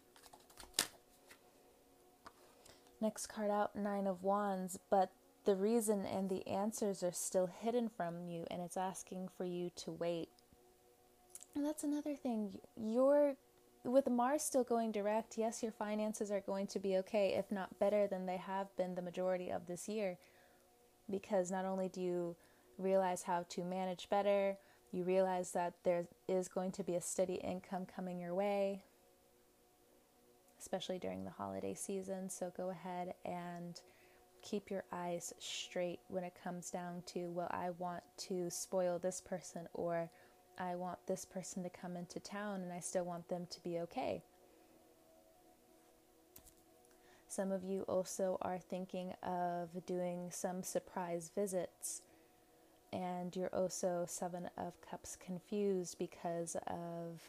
Next 3.02 3.28
card 3.28 3.52
out, 3.52 3.76
Nine 3.76 4.08
of 4.08 4.24
Wands, 4.24 4.80
but 4.90 5.12
the 5.44 5.56
reason 5.56 6.06
and 6.06 6.30
the 6.30 6.48
answers 6.48 7.04
are 7.04 7.12
still 7.12 7.48
hidden 7.48 7.90
from 7.90 8.22
you, 8.30 8.46
and 8.50 8.62
it's 8.62 8.78
asking 8.78 9.28
for 9.36 9.44
you 9.44 9.72
to 9.76 9.92
wait. 9.92 10.30
And 11.54 11.66
that's 11.66 11.84
another 11.84 12.16
thing. 12.16 12.60
You're 12.78 13.36
with 13.84 14.10
Mars 14.10 14.42
still 14.42 14.64
going 14.64 14.94
direct, 14.94 15.38
yes, 15.38 15.62
your 15.62 15.74
finances 15.74 16.32
are 16.32 16.40
going 16.40 16.68
to 16.68 16.80
be 16.80 16.96
okay, 17.00 17.36
if 17.38 17.52
not 17.52 17.78
better 17.78 18.08
than 18.08 18.26
they 18.26 18.38
have 18.38 18.74
been 18.78 18.96
the 18.96 19.02
majority 19.02 19.50
of 19.50 19.68
this 19.68 19.90
year. 19.90 20.18
Because 21.12 21.52
not 21.52 21.66
only 21.66 21.90
do 21.90 22.00
you 22.00 22.38
realize 22.78 23.24
how 23.24 23.46
to 23.50 23.66
manage 23.66 24.10
better, 24.10 24.56
you 24.94 25.04
realize 25.04 25.52
that 25.52 25.74
there 25.84 26.06
is 26.28 26.48
going 26.48 26.72
to 26.74 26.84
be 26.84 26.96
a 26.96 27.02
steady 27.02 27.36
income 27.36 27.86
coming 27.86 28.20
your 28.20 28.36
way, 28.36 28.84
especially 30.62 31.00
during 31.00 31.26
the 31.26 31.32
holiday 31.32 31.74
season. 31.74 32.30
So 32.30 32.54
go 32.56 32.70
ahead 32.70 33.16
and 33.26 33.82
keep 34.44 34.70
your 34.70 34.84
eyes 34.92 35.34
straight 35.40 36.00
when 36.10 36.24
it 36.24 36.34
comes 36.42 36.70
down 36.70 37.02
to, 37.08 37.32
well, 37.32 37.50
I 37.50 37.72
want 37.80 38.04
to 38.18 38.50
spoil 38.52 39.00
this 39.00 39.20
person 39.20 39.68
or 39.74 40.12
I 40.60 40.76
want 40.76 41.00
this 41.08 41.26
person 41.26 41.64
to 41.64 41.70
come 41.70 41.98
into 41.98 42.20
town 42.20 42.62
and 42.62 42.72
I 42.72 42.80
still 42.80 43.04
want 43.04 43.28
them 43.30 43.48
to 43.50 43.64
be 43.64 43.80
okay. 43.80 44.22
Some 47.28 47.52
of 47.52 47.64
you 47.64 47.82
also 47.88 48.38
are 48.44 48.60
thinking 48.60 49.14
of 49.24 49.70
doing 49.88 50.30
some 50.30 50.62
surprise 50.62 51.32
visits 51.34 52.04
and 52.94 53.36
you're 53.36 53.54
also 53.54 54.06
Seven 54.08 54.50
of 54.58 54.80
Cups 54.88 55.18
confused 55.18 55.98
because 55.98 56.56
of 56.68 57.22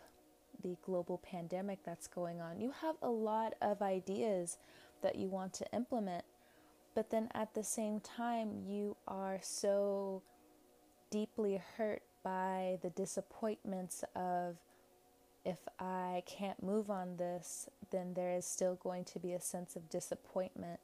the 0.62 0.76
global 0.84 1.18
pandemic 1.18 1.78
that's 1.84 2.06
going 2.06 2.40
on. 2.40 2.60
You 2.60 2.72
have 2.82 2.96
a 3.02 3.08
lot 3.08 3.54
of 3.62 3.80
ideas 3.80 4.58
that 5.02 5.16
you 5.16 5.28
want 5.28 5.54
to 5.54 5.66
implement, 5.74 6.24
but 6.94 7.10
then 7.10 7.28
at 7.34 7.54
the 7.54 7.64
same 7.64 8.00
time, 8.00 8.50
you 8.66 8.96
are 9.08 9.38
so 9.42 10.22
deeply 11.10 11.60
hurt 11.76 12.02
by 12.22 12.78
the 12.82 12.90
disappointments 12.90 14.04
of 14.14 14.56
if 15.44 15.58
I 15.78 16.22
can't 16.26 16.62
move 16.62 16.90
on 16.90 17.16
this, 17.16 17.68
then 17.90 18.14
there 18.14 18.32
is 18.32 18.46
still 18.46 18.76
going 18.76 19.04
to 19.04 19.18
be 19.18 19.32
a 19.32 19.40
sense 19.40 19.76
of 19.76 19.90
disappointment 19.90 20.80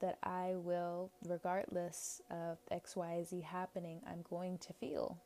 that 0.00 0.18
I 0.22 0.54
will, 0.54 1.10
regardless 1.26 2.22
of 2.30 2.58
XYZ 2.72 3.42
happening, 3.44 4.00
I'm 4.06 4.24
going 4.28 4.58
to 4.58 4.72
feel. 4.72 5.18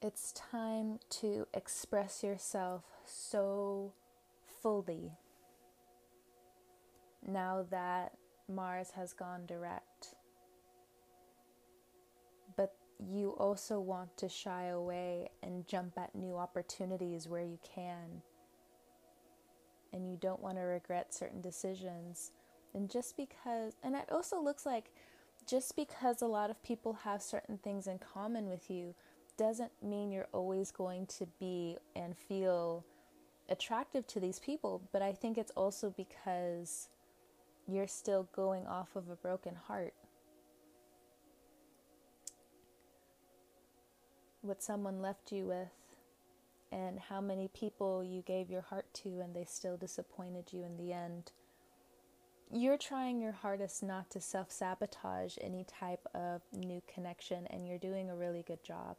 It's 0.00 0.32
time 0.32 1.00
to 1.10 1.46
express 1.52 2.22
yourself 2.22 2.84
so 3.04 3.92
fully 4.62 5.12
now 7.26 7.66
that 7.70 8.12
Mars 8.48 8.92
has 8.92 9.12
gone 9.12 9.44
direct. 9.46 10.14
But 12.56 12.74
you 12.98 13.30
also 13.30 13.80
want 13.80 14.16
to 14.18 14.28
shy 14.28 14.66
away 14.66 15.30
and 15.42 15.66
jump 15.66 15.98
at 15.98 16.14
new 16.14 16.36
opportunities 16.36 17.28
where 17.28 17.42
you 17.42 17.58
can 17.74 18.22
and 19.92 20.08
you 20.08 20.16
don't 20.16 20.40
want 20.42 20.56
to 20.56 20.62
regret 20.62 21.14
certain 21.14 21.40
decisions. 21.40 22.32
And 22.74 22.90
just 22.90 23.16
because, 23.16 23.74
and 23.82 23.94
it 23.94 24.08
also 24.10 24.40
looks 24.40 24.66
like 24.66 24.90
just 25.46 25.76
because 25.76 26.20
a 26.20 26.26
lot 26.26 26.50
of 26.50 26.62
people 26.62 26.92
have 27.04 27.22
certain 27.22 27.58
things 27.58 27.86
in 27.86 27.98
common 27.98 28.48
with 28.48 28.70
you 28.70 28.94
doesn't 29.38 29.72
mean 29.82 30.10
you're 30.10 30.28
always 30.32 30.70
going 30.70 31.06
to 31.06 31.26
be 31.40 31.76
and 31.96 32.16
feel 32.16 32.84
attractive 33.48 34.06
to 34.08 34.20
these 34.20 34.38
people. 34.38 34.82
But 34.92 35.00
I 35.00 35.12
think 35.12 35.38
it's 35.38 35.52
also 35.52 35.94
because 35.96 36.88
you're 37.66 37.86
still 37.86 38.28
going 38.34 38.66
off 38.66 38.94
of 38.96 39.08
a 39.08 39.16
broken 39.16 39.54
heart. 39.54 39.94
What 44.42 44.62
someone 44.62 45.00
left 45.00 45.32
you 45.32 45.46
with 45.46 45.77
and 46.70 46.98
how 46.98 47.20
many 47.20 47.48
people 47.48 48.04
you 48.04 48.22
gave 48.22 48.50
your 48.50 48.62
heart 48.62 48.86
to 48.92 49.20
and 49.20 49.34
they 49.34 49.44
still 49.44 49.76
disappointed 49.76 50.52
you 50.52 50.64
in 50.64 50.76
the 50.76 50.92
end. 50.92 51.32
You're 52.50 52.78
trying 52.78 53.20
your 53.20 53.32
hardest 53.32 53.82
not 53.82 54.10
to 54.10 54.20
self 54.20 54.50
sabotage 54.50 55.36
any 55.40 55.64
type 55.64 56.06
of 56.14 56.40
new 56.52 56.80
connection, 56.92 57.46
and 57.48 57.66
you're 57.66 57.78
doing 57.78 58.08
a 58.08 58.16
really 58.16 58.42
good 58.42 58.64
job. 58.64 58.96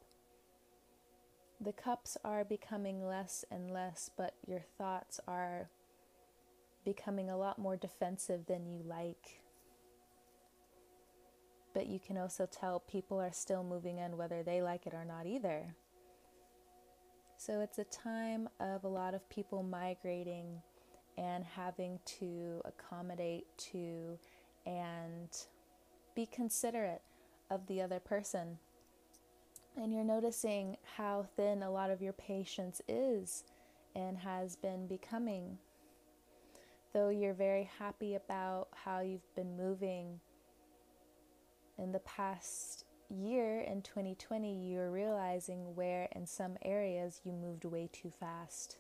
The 1.59 1.73
cups 1.73 2.15
are 2.23 2.45
becoming 2.45 3.05
less 3.05 3.43
and 3.49 3.71
less, 3.71 4.11
but 4.15 4.35
your 4.45 4.61
thoughts 4.77 5.19
are 5.27 5.69
becoming 6.85 7.29
a 7.29 7.37
lot 7.37 7.59
more 7.59 7.75
defensive 7.75 8.45
than 8.45 8.67
you 8.67 8.81
like. 8.85 9.41
But 11.73 11.87
you 11.87 11.99
can 11.99 12.17
also 12.17 12.45
tell 12.45 12.79
people 12.79 13.19
are 13.19 13.33
still 13.33 13.63
moving 13.63 13.97
in 13.97 14.15
whether 14.15 14.43
they 14.43 14.61
like 14.61 14.85
it 14.85 14.93
or 14.93 15.05
not 15.05 15.25
either. 15.25 15.75
So 17.41 17.61
it's 17.61 17.79
a 17.79 17.85
time 17.85 18.49
of 18.59 18.83
a 18.83 18.89
lot 18.89 19.13
of 19.13 19.29
people 19.29 19.63
migrating 19.63 20.61
and 21.17 21.45
having 21.45 21.97
to 22.19 22.61
accommodate 22.65 23.45
to 23.71 24.19
and 24.65 25.29
be 26.15 26.25
considerate 26.25 27.01
of 27.49 27.65
the 27.67 27.81
other 27.81 28.01
person. 28.01 28.57
And 29.77 29.93
you're 29.93 30.03
noticing 30.03 30.75
how 30.97 31.27
thin 31.37 31.63
a 31.63 31.71
lot 31.71 31.89
of 31.89 32.01
your 32.01 32.11
patience 32.11 32.81
is 32.89 33.45
and 33.95 34.17
has 34.17 34.57
been 34.57 34.85
becoming. 34.85 35.59
Though 36.91 37.07
you're 37.07 37.33
very 37.33 37.69
happy 37.79 38.15
about 38.15 38.67
how 38.83 38.99
you've 38.99 39.33
been 39.37 39.55
moving 39.55 40.19
in 41.77 41.93
the 41.93 41.99
past 41.99 42.83
year 43.09 43.61
in 43.61 43.81
2020, 43.81 44.71
you're 44.71 44.91
realizing 44.91 45.75
where 45.75 46.07
in 46.15 46.25
some 46.25 46.57
areas 46.63 47.21
you 47.23 47.31
moved 47.33 47.65
way 47.65 47.89
too 47.91 48.11
fast. 48.19 48.77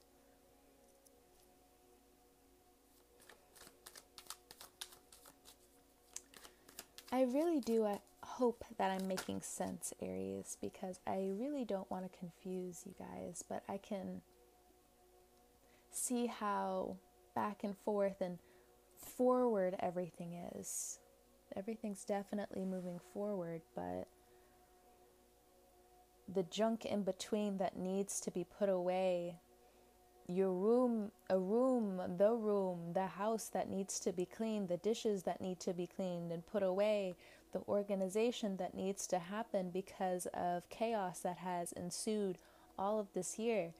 I 7.11 7.23
really 7.23 7.59
do 7.59 7.85
I 7.85 7.99
hope 8.23 8.63
that 8.77 8.91
I'm 8.91 9.07
making 9.07 9.41
sense, 9.41 9.93
Aries, 10.01 10.57
because 10.61 10.99
I 11.07 11.31
really 11.33 11.65
don't 11.65 11.89
want 11.89 12.09
to 12.09 12.19
confuse 12.19 12.83
you 12.85 12.93
guys, 12.97 13.43
but 13.47 13.63
I 13.67 13.77
can 13.77 14.21
see 15.91 16.27
how 16.27 16.97
back 17.35 17.63
and 17.63 17.75
forth 17.83 18.21
and 18.21 18.37
forward 18.95 19.75
everything 19.79 20.33
is. 20.55 20.99
Everything's 21.55 22.05
definitely 22.05 22.63
moving 22.63 22.99
forward, 23.13 23.61
but 23.75 24.07
the 26.33 26.43
junk 26.43 26.85
in 26.85 27.03
between 27.03 27.57
that 27.57 27.77
needs 27.77 28.19
to 28.21 28.31
be 28.31 28.43
put 28.43 28.69
away 28.69 29.35
your 30.27 30.51
room, 30.53 31.11
a 31.29 31.39
room, 31.39 31.99
the 32.17 32.31
room, 32.31 32.93
the 32.93 33.07
house 33.07 33.49
that 33.49 33.67
needs 33.67 33.99
to 33.99 34.11
be 34.11 34.25
cleaned, 34.25 34.69
the 34.69 34.77
dishes 34.77 35.23
that 35.23 35.41
need 35.41 35.59
to 35.59 35.73
be 35.73 35.87
cleaned 35.87 36.31
and 36.31 36.45
put 36.45 36.61
away, 36.61 37.15
the 37.51 37.61
organization 37.67 38.57
that 38.57 38.75
needs 38.75 39.07
to 39.07 39.17
happen 39.17 39.71
because 39.71 40.27
of 40.27 40.69
chaos 40.69 41.19
that 41.21 41.37
has 41.37 41.71
ensued 41.71 42.37
all 42.77 42.99
of 42.99 43.11
this 43.13 43.39
year 43.39 43.73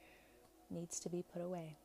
needs 0.70 0.98
to 0.98 1.08
be 1.08 1.22
put 1.22 1.40
away. 1.40 1.76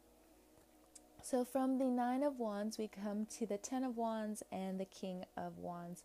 So, 1.21 1.45
from 1.45 1.77
the 1.77 1.85
Nine 1.85 2.23
of 2.23 2.39
Wands, 2.39 2.77
we 2.77 2.87
come 2.87 3.25
to 3.37 3.45
the 3.45 3.57
Ten 3.57 3.83
of 3.83 3.97
Wands 3.97 4.43
and 4.51 4.79
the 4.79 4.85
King 4.85 5.25
of 5.37 5.57
Wands. 5.57 6.03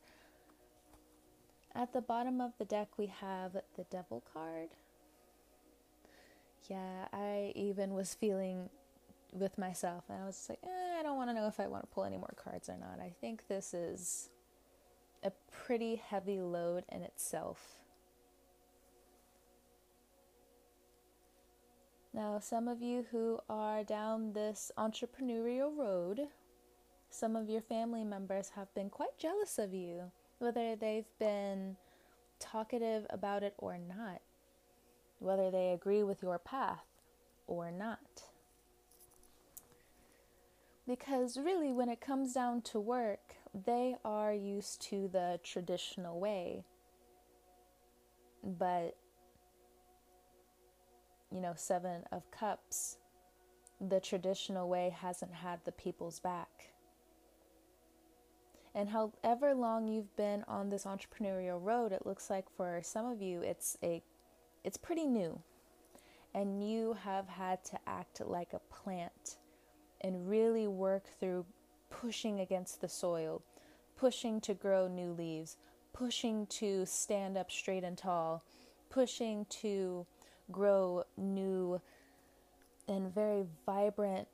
At 1.74 1.92
the 1.92 2.00
bottom 2.00 2.40
of 2.40 2.52
the 2.58 2.64
deck, 2.64 2.88
we 2.98 3.06
have 3.06 3.52
the 3.52 3.84
Devil 3.90 4.22
card. 4.32 4.70
Yeah, 6.68 7.06
I 7.12 7.52
even 7.54 7.94
was 7.94 8.14
feeling 8.14 8.68
with 9.32 9.56
myself, 9.56 10.04
and 10.08 10.22
I 10.22 10.26
was 10.26 10.46
like, 10.48 10.58
eh, 10.64 10.98
I 10.98 11.02
don't 11.02 11.16
want 11.16 11.30
to 11.30 11.34
know 11.34 11.46
if 11.46 11.60
I 11.60 11.68
want 11.68 11.84
to 11.84 11.94
pull 11.94 12.04
any 12.04 12.16
more 12.16 12.34
cards 12.36 12.68
or 12.68 12.76
not. 12.76 13.00
I 13.00 13.12
think 13.20 13.46
this 13.48 13.72
is 13.72 14.30
a 15.22 15.30
pretty 15.50 15.96
heavy 15.96 16.40
load 16.40 16.84
in 16.90 17.02
itself. 17.02 17.80
Now, 22.12 22.40
some 22.40 22.66
of 22.66 22.82
you 22.82 23.06
who 23.12 23.38
are 23.48 23.84
down 23.84 24.32
this 24.32 24.72
entrepreneurial 24.76 25.76
road, 25.76 26.26
some 27.08 27.36
of 27.36 27.48
your 27.48 27.60
family 27.60 28.02
members 28.02 28.50
have 28.56 28.74
been 28.74 28.90
quite 28.90 29.16
jealous 29.16 29.58
of 29.58 29.72
you, 29.72 30.10
whether 30.40 30.74
they've 30.74 31.18
been 31.18 31.76
talkative 32.40 33.06
about 33.10 33.42
it 33.42 33.54
or 33.58 33.78
not, 33.78 34.20
whether 35.18 35.50
they 35.50 35.70
agree 35.72 36.02
with 36.02 36.22
your 36.22 36.38
path 36.38 36.86
or 37.46 37.70
not. 37.70 38.24
Because 40.88 41.36
really, 41.36 41.72
when 41.72 41.88
it 41.88 42.00
comes 42.00 42.32
down 42.32 42.62
to 42.62 42.80
work, 42.80 43.36
they 43.54 43.94
are 44.04 44.32
used 44.32 44.82
to 44.88 45.08
the 45.08 45.38
traditional 45.44 46.18
way. 46.18 46.64
But 48.42 48.96
you 51.30 51.40
know, 51.40 51.52
Seven 51.54 52.02
of 52.10 52.28
Cups, 52.30 52.96
the 53.80 54.00
traditional 54.00 54.68
way 54.68 54.90
hasn't 54.90 55.32
had 55.32 55.60
the 55.64 55.72
people's 55.72 56.18
back. 56.18 56.72
And 58.74 58.90
however 58.90 59.54
long 59.54 59.88
you've 59.88 60.14
been 60.16 60.44
on 60.46 60.68
this 60.68 60.84
entrepreneurial 60.84 61.62
road, 61.62 61.92
it 61.92 62.06
looks 62.06 62.30
like 62.30 62.46
for 62.56 62.80
some 62.82 63.06
of 63.06 63.20
you 63.20 63.42
it's 63.42 63.76
a 63.82 64.02
it's 64.62 64.76
pretty 64.76 65.06
new. 65.06 65.40
And 66.32 66.62
you 66.68 66.96
have 67.04 67.28
had 67.28 67.64
to 67.64 67.78
act 67.86 68.20
like 68.24 68.52
a 68.52 68.60
plant 68.72 69.38
and 70.00 70.28
really 70.28 70.68
work 70.68 71.04
through 71.18 71.44
pushing 71.90 72.38
against 72.38 72.80
the 72.80 72.88
soil, 72.88 73.42
pushing 73.96 74.40
to 74.42 74.54
grow 74.54 74.86
new 74.86 75.12
leaves, 75.12 75.56
pushing 75.92 76.46
to 76.46 76.86
stand 76.86 77.36
up 77.36 77.50
straight 77.50 77.82
and 77.82 77.98
tall, 77.98 78.44
pushing 78.90 79.44
to 79.46 80.06
grow 80.52 81.04
new 81.16 81.80
and 82.86 83.12
very 83.12 83.44
vibrant 83.66 84.28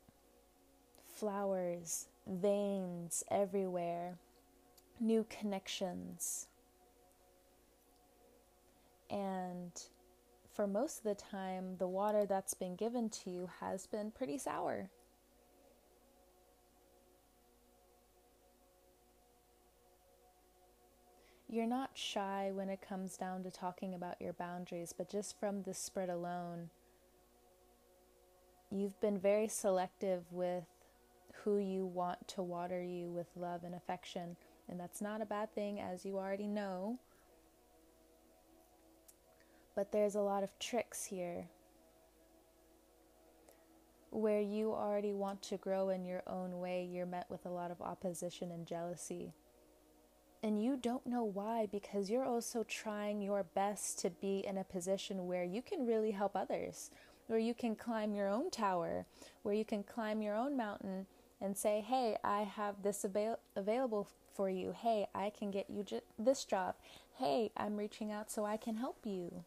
flowers, 1.15 2.07
veins 2.27 3.23
everywhere, 3.29 4.17
new 4.99 5.25
connections. 5.29 6.47
And 9.09 9.71
for 10.53 10.67
most 10.67 10.99
of 10.99 11.03
the 11.03 11.15
time, 11.15 11.77
the 11.77 11.87
water 11.87 12.25
that's 12.25 12.53
been 12.53 12.75
given 12.75 13.09
to 13.09 13.29
you 13.29 13.49
has 13.59 13.87
been 13.87 14.11
pretty 14.11 14.37
sour. 14.37 14.89
you're 21.49 21.67
not 21.67 21.91
shy 21.93 22.51
when 22.53 22.69
it 22.69 22.81
comes 22.81 23.15
down 23.15 23.43
to 23.43 23.51
talking 23.51 23.93
about 23.93 24.21
your 24.21 24.33
boundaries, 24.33 24.93
but 24.95 25.09
just 25.09 25.39
from 25.39 25.63
this 25.63 25.79
spread 25.79 26.09
alone, 26.09 26.69
you've 28.69 28.99
been 28.99 29.17
very 29.17 29.47
selective 29.47 30.23
with 30.31 30.65
who 31.43 31.57
you 31.57 31.85
want 31.85 32.27
to 32.27 32.43
water 32.43 32.83
you 32.83 33.09
with 33.09 33.27
love 33.35 33.63
and 33.63 33.73
affection. 33.73 34.35
And 34.69 34.79
that's 34.79 35.01
not 35.01 35.21
a 35.21 35.25
bad 35.25 35.53
thing, 35.53 35.79
as 35.79 36.05
you 36.05 36.17
already 36.17 36.47
know. 36.47 36.99
But 39.75 39.91
there's 39.91 40.15
a 40.15 40.21
lot 40.21 40.43
of 40.43 40.57
tricks 40.59 41.05
here 41.05 41.45
where 44.09 44.41
you 44.41 44.73
already 44.73 45.13
want 45.13 45.41
to 45.43 45.57
grow 45.57 45.89
in 45.89 46.05
your 46.05 46.23
own 46.27 46.59
way, 46.59 46.87
you're 46.91 47.05
met 47.05 47.29
with 47.29 47.45
a 47.45 47.49
lot 47.49 47.71
of 47.71 47.81
opposition 47.81 48.51
and 48.51 48.65
jealousy 48.65 49.33
and 50.43 50.63
you 50.63 50.77
don't 50.77 51.05
know 51.05 51.23
why 51.23 51.67
because 51.71 52.09
you're 52.09 52.25
also 52.25 52.63
trying 52.63 53.21
your 53.21 53.43
best 53.43 53.99
to 53.99 54.09
be 54.09 54.45
in 54.47 54.57
a 54.57 54.63
position 54.63 55.27
where 55.27 55.43
you 55.43 55.61
can 55.61 55.85
really 55.85 56.11
help 56.11 56.35
others, 56.35 56.91
where 57.27 57.39
you 57.39 57.53
can 57.53 57.75
climb 57.75 58.13
your 58.13 58.27
own 58.27 58.51
tower, 58.51 59.05
where 59.43 59.55
you 59.55 59.65
can 59.65 59.83
climb 59.83 60.21
your 60.21 60.35
own 60.35 60.55
mountain 60.55 61.07
and 61.41 61.57
say, 61.57 61.83
Hey, 61.85 62.17
I 62.23 62.43
have 62.43 62.83
this 62.83 63.03
avail- 63.03 63.39
available 63.55 64.09
for 64.37 64.49
you. 64.49 64.73
Hey, 64.73 65.07
I 65.15 65.31
can 65.31 65.51
get 65.51 65.69
you 65.69 65.83
j- 65.83 66.01
this 66.19 66.45
job. 66.45 66.75
Hey, 67.17 67.51
I'm 67.57 67.77
reaching 67.77 68.11
out 68.11 68.31
so 68.31 68.45
I 68.45 68.57
can 68.57 68.77
help 68.77 68.99
you. 69.05 69.43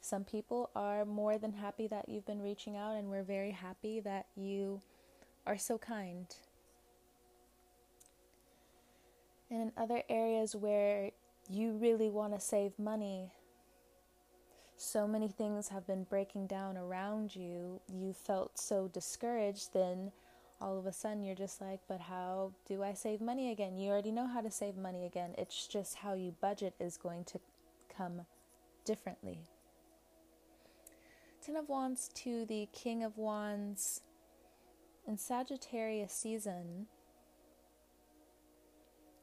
Some 0.00 0.24
people 0.24 0.70
are 0.74 1.04
more 1.04 1.38
than 1.38 1.54
happy 1.54 1.86
that 1.88 2.08
you've 2.08 2.26
been 2.26 2.42
reaching 2.42 2.76
out, 2.76 2.96
and 2.96 3.10
we're 3.10 3.24
very 3.24 3.52
happy 3.52 4.00
that 4.00 4.26
you 4.36 4.80
are 5.46 5.58
so 5.58 5.78
kind 5.78 6.34
and 9.50 9.62
in 9.62 9.72
other 9.76 10.02
areas 10.08 10.56
where 10.56 11.10
you 11.48 11.72
really 11.72 12.10
want 12.10 12.34
to 12.34 12.40
save 12.40 12.78
money, 12.78 13.30
so 14.76 15.06
many 15.06 15.28
things 15.28 15.68
have 15.68 15.86
been 15.86 16.04
breaking 16.04 16.46
down 16.46 16.76
around 16.76 17.34
you, 17.34 17.80
you 17.92 18.12
felt 18.12 18.58
so 18.58 18.88
discouraged, 18.88 19.72
then 19.72 20.12
all 20.60 20.78
of 20.78 20.86
a 20.86 20.92
sudden 20.92 21.22
you're 21.22 21.34
just 21.34 21.60
like, 21.60 21.80
but 21.88 22.00
how 22.00 22.52
do 22.66 22.82
I 22.82 22.94
save 22.94 23.20
money 23.20 23.50
again? 23.50 23.76
You 23.76 23.90
already 23.90 24.12
know 24.12 24.26
how 24.26 24.40
to 24.40 24.50
save 24.50 24.76
money 24.76 25.04
again. 25.04 25.34
It's 25.36 25.66
just 25.66 25.96
how 25.96 26.14
you 26.14 26.34
budget 26.40 26.74
is 26.80 26.96
going 26.96 27.24
to 27.24 27.40
come 27.94 28.22
differently. 28.84 29.40
Ten 31.44 31.56
of 31.56 31.68
Wands 31.68 32.08
to 32.14 32.44
the 32.46 32.68
King 32.72 33.04
of 33.04 33.18
Wands 33.18 34.00
in 35.06 35.18
Sagittarius 35.18 36.12
season 36.12 36.86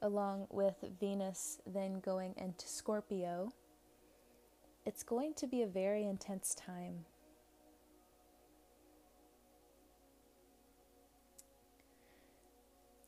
along 0.04 0.48
with 0.52 0.76
Venus 1.00 1.60
then 1.66 2.02
going 2.02 2.34
into 2.38 2.68
Scorpio, 2.68 3.54
it's 4.86 5.02
going 5.02 5.34
to 5.36 5.48
be 5.48 5.62
a 5.62 5.68
very 5.68 6.04
intense 6.04 6.54
time. 6.54 7.06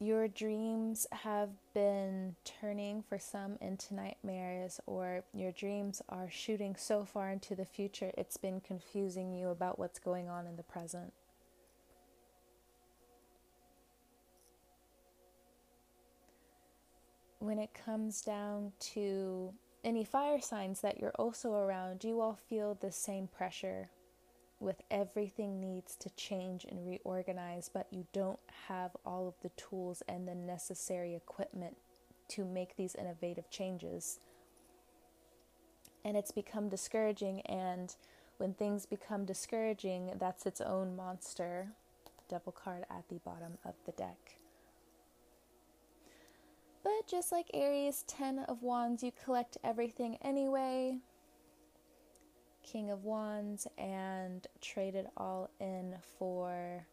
Your 0.05 0.27
dreams 0.27 1.07
have 1.11 1.49
been 1.73 2.35
turning 2.43 3.01
for 3.01 3.17
some 3.17 3.57
into 3.59 3.95
nightmares, 3.95 4.79
or 4.85 5.23
your 5.33 5.51
dreams 5.51 5.99
are 6.09 6.29
shooting 6.29 6.75
so 6.75 7.03
far 7.03 7.31
into 7.31 7.55
the 7.55 7.65
future, 7.65 8.11
it's 8.15 8.37
been 8.37 8.61
confusing 8.61 9.33
you 9.33 9.49
about 9.49 9.79
what's 9.79 9.97
going 9.97 10.29
on 10.29 10.45
in 10.45 10.57
the 10.57 10.63
present. 10.63 11.11
when 17.39 17.57
it 17.57 17.71
comes 17.73 18.21
down 18.21 18.71
to 18.79 19.53
any 19.83 20.03
fire 20.03 20.39
signs 20.39 20.81
that 20.81 20.99
you're 20.99 21.13
also 21.17 21.53
around, 21.53 22.03
you 22.03 22.21
all 22.21 22.39
feel 22.47 22.75
the 22.79 22.91
same 22.91 23.27
pressure 23.27 23.89
with 24.59 24.81
everything 24.89 25.59
needs 25.59 25.95
to 25.97 26.09
change 26.11 26.65
and 26.65 26.87
reorganize, 26.87 27.69
but 27.73 27.87
you 27.91 28.05
don't 28.13 28.39
have 28.67 28.91
all 29.05 29.27
of 29.27 29.35
the 29.41 29.49
tools 29.49 30.01
and 30.07 30.27
the 30.27 30.35
necessary 30.35 31.13
equipment 31.13 31.77
to 32.29 32.45
make 32.45 32.75
these 32.75 32.95
innovative 32.95 33.49
changes. 33.49 34.19
And 36.03 36.15
it's 36.15 36.31
become 36.31 36.69
discouraging, 36.69 37.41
and 37.41 37.95
when 38.37 38.53
things 38.53 38.85
become 38.85 39.25
discouraging, 39.25 40.13
that's 40.19 40.45
its 40.45 40.61
own 40.61 40.95
monster. 40.95 41.69
Devil 42.29 42.51
card 42.51 42.85
at 42.89 43.07
the 43.09 43.19
bottom 43.19 43.57
of 43.65 43.75
the 43.85 43.91
deck. 43.91 44.37
But 46.83 47.07
just 47.07 47.31
like 47.31 47.47
Aries, 47.53 48.03
10 48.07 48.39
of 48.39 48.61
Wands, 48.61 49.03
you 49.03 49.11
collect 49.23 49.57
everything 49.63 50.17
anyway. 50.21 50.99
King 52.65 52.89
of 52.89 53.03
Wands, 53.03 53.67
and 53.77 54.45
trade 54.59 54.95
it 54.95 55.07
all 55.15 55.51
in 55.59 55.95
for 56.17 56.85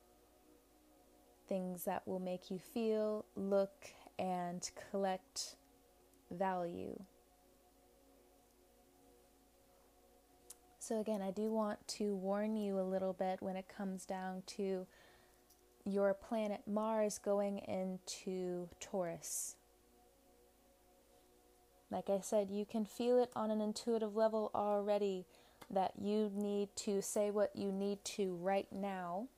things 1.49 1.85
that 1.85 2.07
will 2.07 2.21
make 2.21 2.51
you 2.51 2.59
feel, 2.59 3.25
look, 3.35 3.89
and 4.19 4.71
collect 4.91 5.57
value. 6.31 7.01
So, 10.79 11.01
again, 11.01 11.23
I 11.23 11.31
do 11.31 11.51
want 11.51 11.87
to 11.89 12.15
warn 12.17 12.57
you 12.57 12.79
a 12.79 12.83
little 12.83 13.13
bit 13.13 13.41
when 13.41 13.57
it 13.57 13.67
comes 13.69 14.05
down 14.05 14.43
to 14.59 14.87
your 15.85 16.13
planet 16.13 16.63
Mars 16.67 17.19
going 17.19 17.59
into 17.59 18.69
Taurus. 18.79 19.57
Like 21.91 22.09
I 22.09 22.21
said, 22.21 22.51
you 22.51 22.65
can 22.65 22.85
feel 22.85 23.23
it 23.23 23.31
on 23.37 23.51
an 23.51 23.61
intuitive 23.61 24.17
level 24.17 24.51
already 24.55 25.27
that 25.73 25.93
you 26.01 26.31
need 26.35 26.69
to 26.77 27.01
say 27.01 27.31
what 27.31 27.57
you 27.57 27.73
need 27.73 28.05
to 28.05 28.37
right 28.37 28.69
now 28.71 29.29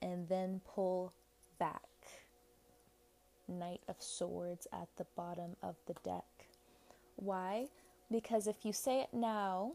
and 0.00 0.28
then 0.28 0.60
pull 0.66 1.12
back. 1.58 1.82
Knight 3.46 3.80
of 3.88 3.96
Swords 3.98 4.66
at 4.72 4.88
the 4.96 5.06
bottom 5.16 5.56
of 5.62 5.76
the 5.86 5.94
deck. 6.04 6.24
Why? 7.16 7.66
Because 8.10 8.46
if 8.46 8.64
you 8.64 8.72
say 8.72 9.00
it 9.00 9.08
now, 9.12 9.72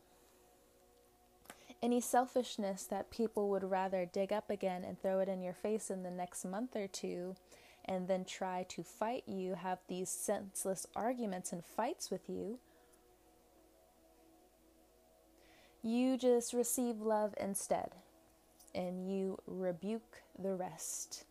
any 1.81 1.99
selfishness 1.99 2.83
that 2.83 3.11
people 3.11 3.49
would 3.49 3.63
rather 3.63 4.05
dig 4.05 4.31
up 4.31 4.49
again 4.49 4.83
and 4.83 5.01
throw 5.01 5.19
it 5.19 5.27
in 5.27 5.41
your 5.41 5.53
face 5.53 5.89
in 5.89 6.03
the 6.03 6.11
next 6.11 6.45
month 6.45 6.75
or 6.75 6.87
two 6.87 7.35
and 7.85 8.07
then 8.07 8.23
try 8.23 8.65
to 8.69 8.83
fight 8.83 9.23
you, 9.27 9.55
have 9.55 9.79
these 9.89 10.09
senseless 10.09 10.87
arguments 10.95 11.51
and 11.51 11.65
fights 11.65 12.09
with 12.09 12.29
you, 12.29 12.59
you 15.83 16.17
just 16.17 16.53
receive 16.53 17.01
love 17.01 17.33
instead 17.39 17.91
and 18.73 19.09
you 19.11 19.37
rebuke 19.45 20.23
the 20.39 20.55
rest. 20.55 21.25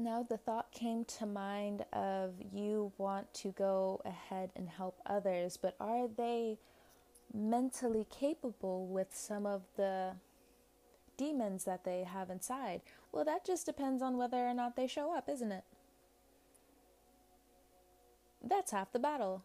Now, 0.00 0.24
the 0.28 0.36
thought 0.36 0.70
came 0.70 1.04
to 1.06 1.26
mind 1.26 1.84
of 1.92 2.34
you 2.52 2.92
want 2.98 3.32
to 3.34 3.48
go 3.48 4.00
ahead 4.04 4.50
and 4.54 4.68
help 4.68 5.00
others, 5.06 5.56
but 5.56 5.74
are 5.80 6.06
they 6.06 6.58
mentally 7.34 8.06
capable 8.08 8.86
with 8.86 9.08
some 9.12 9.44
of 9.44 9.62
the 9.76 10.12
demons 11.16 11.64
that 11.64 11.84
they 11.84 12.04
have 12.04 12.30
inside? 12.30 12.82
Well, 13.10 13.24
that 13.24 13.44
just 13.44 13.66
depends 13.66 14.00
on 14.00 14.16
whether 14.16 14.46
or 14.46 14.54
not 14.54 14.76
they 14.76 14.86
show 14.86 15.12
up, 15.12 15.28
isn't 15.28 15.50
it? 15.50 15.64
That's 18.42 18.72
half 18.72 18.92
the 18.92 18.98
battle. 18.98 19.44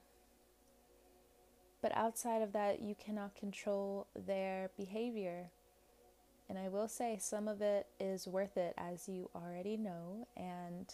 But 1.81 1.95
outside 1.97 2.41
of 2.41 2.53
that, 2.53 2.81
you 2.81 2.95
cannot 2.95 3.35
control 3.35 4.07
their 4.15 4.69
behavior. 4.77 5.51
And 6.47 6.57
I 6.57 6.69
will 6.69 6.87
say 6.87 7.17
some 7.19 7.47
of 7.47 7.61
it 7.61 7.87
is 7.99 8.27
worth 8.27 8.57
it, 8.57 8.73
as 8.77 9.09
you 9.09 9.29
already 9.35 9.75
know, 9.75 10.27
and 10.37 10.93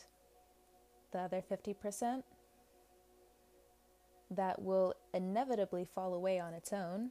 the 1.12 1.19
other 1.19 1.41
50% 1.41 2.23
that 4.31 4.62
will 4.62 4.93
inevitably 5.13 5.85
fall 5.85 6.13
away 6.13 6.39
on 6.39 6.53
its 6.53 6.71
own 6.71 7.09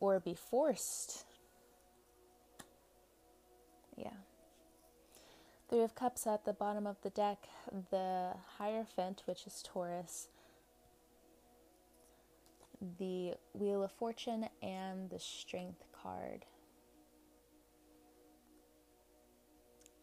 or 0.00 0.18
be 0.20 0.34
forced. 0.34 1.24
Yeah. 3.96 4.10
Three 5.72 5.80
of 5.80 5.94
Cups 5.94 6.26
at 6.26 6.44
the 6.44 6.52
bottom 6.52 6.86
of 6.86 7.00
the 7.00 7.08
deck, 7.08 7.48
the 7.90 8.34
Hierophant, 8.58 9.22
which 9.24 9.46
is 9.46 9.62
Taurus, 9.64 10.28
the 12.98 13.36
Wheel 13.54 13.82
of 13.82 13.90
Fortune 13.90 14.50
and 14.62 15.08
the 15.08 15.18
Strength 15.18 15.84
card. 15.90 16.44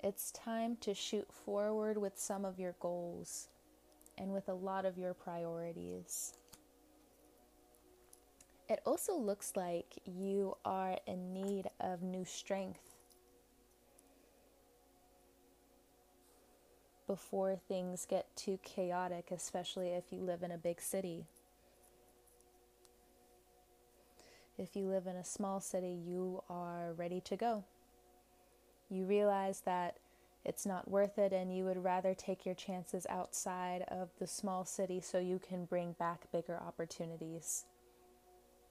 It's 0.04 0.32
time 0.32 0.76
to 0.82 0.96
shoot 0.96 1.32
forward 1.32 2.00
with 2.00 2.18
some 2.18 2.46
of 2.46 2.58
your 2.58 2.74
goals 2.80 3.50
and 4.18 4.34
with 4.34 4.50
a 4.50 4.56
lot 4.56 4.86
of 4.86 4.98
your 4.98 5.14
priorities. 5.14 6.34
It 8.68 8.80
also 8.88 9.16
looks 9.16 9.54
like 9.56 10.00
you 10.04 10.58
are 10.66 10.98
in 11.06 11.32
need 11.32 11.70
of 11.80 12.02
new 12.02 12.26
strength 12.26 12.89
before 17.10 17.56
things 17.56 18.06
get 18.08 18.28
too 18.36 18.60
chaotic, 18.64 19.32
especially 19.32 19.88
if 19.88 20.14
you 20.14 20.22
live 20.22 20.44
in 20.44 20.52
a 20.52 20.60
big 20.60 20.80
city. 20.80 21.26
If 24.60 24.76
you 24.76 24.88
live 24.88 25.08
in 25.08 25.16
a 25.16 25.24
small 25.24 25.60
city, 25.60 25.98
you 26.06 26.44
are 26.52 26.94
ready 26.94 27.20
to 27.22 27.36
go. 27.36 27.64
You 28.92 29.06
realize 29.06 29.62
that 29.62 29.98
it's 30.46 30.68
not 30.68 30.88
worth 30.88 31.18
it 31.18 31.34
and 31.34 31.52
you 31.52 31.66
would 31.66 31.84
rather 31.84 32.14
take 32.14 32.46
your 32.46 32.54
chances 32.54 33.08
outside 33.10 33.86
of 33.88 34.10
the 34.20 34.28
small 34.28 34.64
city 34.64 35.02
so 35.02 35.18
you 35.18 35.40
can 35.40 35.66
bring 35.66 35.94
back 35.94 36.32
bigger 36.32 36.62
opportunities. 36.62 37.66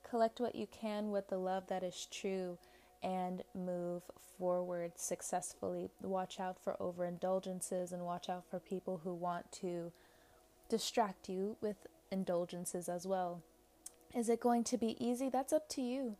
Collect 0.08 0.38
what 0.38 0.54
you 0.54 0.68
can 0.68 1.10
with 1.10 1.28
the 1.28 1.38
love 1.38 1.66
that 1.66 1.82
is 1.82 2.06
true 2.08 2.56
and 3.02 3.42
move 3.54 4.02
forward 4.38 4.92
successfully. 4.96 5.90
Watch 6.02 6.40
out 6.40 6.58
for 6.62 6.76
overindulgences 6.80 7.92
and 7.92 8.04
watch 8.04 8.28
out 8.28 8.44
for 8.48 8.58
people 8.58 9.00
who 9.04 9.14
want 9.14 9.50
to 9.60 9.92
distract 10.68 11.28
you 11.28 11.56
with 11.60 11.86
indulgences 12.10 12.88
as 12.88 13.06
well. 13.06 13.42
Is 14.14 14.28
it 14.28 14.40
going 14.40 14.64
to 14.64 14.78
be 14.78 14.96
easy? 15.04 15.28
That's 15.28 15.52
up 15.52 15.68
to 15.70 15.82
you. 15.82 16.16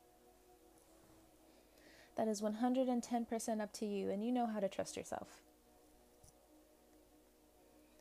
That 2.16 2.28
is 2.28 2.42
110% 2.42 3.60
up 3.60 3.72
to 3.74 3.86
you, 3.86 4.10
and 4.10 4.24
you 4.24 4.32
know 4.32 4.46
how 4.46 4.58
to 4.58 4.68
trust 4.68 4.96
yourself. 4.96 5.40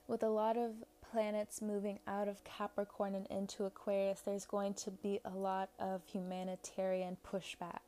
With 0.07 0.23
a 0.23 0.29
lot 0.29 0.57
of 0.57 0.71
planets 1.11 1.61
moving 1.61 1.99
out 2.07 2.27
of 2.27 2.43
Capricorn 2.43 3.13
and 3.13 3.27
into 3.27 3.65
Aquarius, 3.65 4.21
there's 4.21 4.45
going 4.45 4.73
to 4.75 4.91
be 4.91 5.19
a 5.23 5.29
lot 5.29 5.69
of 5.79 6.01
humanitarian 6.11 7.17
pushback. 7.25 7.86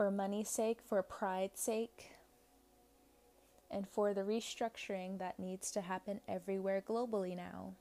For 0.00 0.10
money's 0.10 0.48
sake, 0.48 0.78
for 0.80 1.02
pride's 1.02 1.60
sake, 1.60 2.12
and 3.70 3.86
for 3.86 4.14
the 4.14 4.22
restructuring 4.22 5.18
that 5.18 5.38
needs 5.38 5.70
to 5.72 5.82
happen 5.82 6.22
everywhere 6.26 6.82
globally 6.88 7.36
now. 7.36 7.74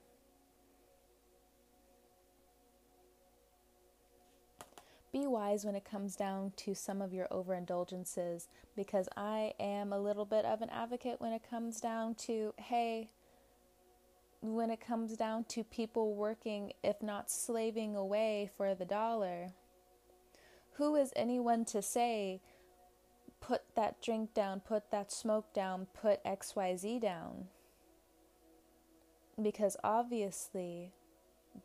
be 5.14 5.28
wise 5.28 5.64
when 5.64 5.76
it 5.76 5.86
comes 5.86 6.18
down 6.18 6.52
to 6.58 6.76
some 6.76 7.02
of 7.02 7.14
your 7.14 7.30
overindulgences 7.30 8.48
because 8.76 9.08
I 9.16 9.54
am 9.58 9.94
a 9.94 9.98
little 9.98 10.26
bit 10.26 10.44
of 10.44 10.62
an 10.62 10.70
advocate 10.72 11.22
when 11.22 11.32
it 11.32 11.50
comes 11.50 11.80
down 11.80 12.16
to, 12.16 12.54
hey, 12.58 13.12
when 14.42 14.72
it 14.72 14.82
comes 14.82 15.16
down 15.16 15.46
to 15.46 15.64
people 15.64 16.16
working, 16.16 16.74
if 16.84 17.02
not 17.02 17.32
slaving 17.32 17.96
away 17.96 18.50
for 18.58 18.76
the 18.76 18.84
dollar, 18.84 19.54
who 20.80 20.96
is 20.96 21.12
anyone 21.14 21.66
to 21.66 21.82
say, 21.82 22.40
put 23.42 23.64
that 23.76 24.02
drink 24.02 24.34
down, 24.34 24.62
put 24.62 24.90
that 24.92 25.12
smoke 25.12 25.54
down, 25.54 25.88
put 25.94 26.24
XYZ 26.24 27.02
down? 27.02 27.48
Because 29.42 29.76
obviously, 29.84 30.94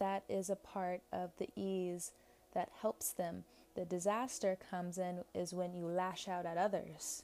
that 0.00 0.24
is 0.28 0.50
a 0.50 0.56
part 0.56 1.02
of 1.12 1.30
the 1.38 1.48
ease 1.54 2.10
that 2.54 2.70
helps 2.82 3.12
them. 3.12 3.44
The 3.76 3.84
disaster 3.84 4.58
comes 4.70 4.98
in 4.98 5.20
is 5.32 5.54
when 5.54 5.74
you 5.74 5.86
lash 5.86 6.26
out 6.26 6.44
at 6.44 6.58
others. 6.58 7.22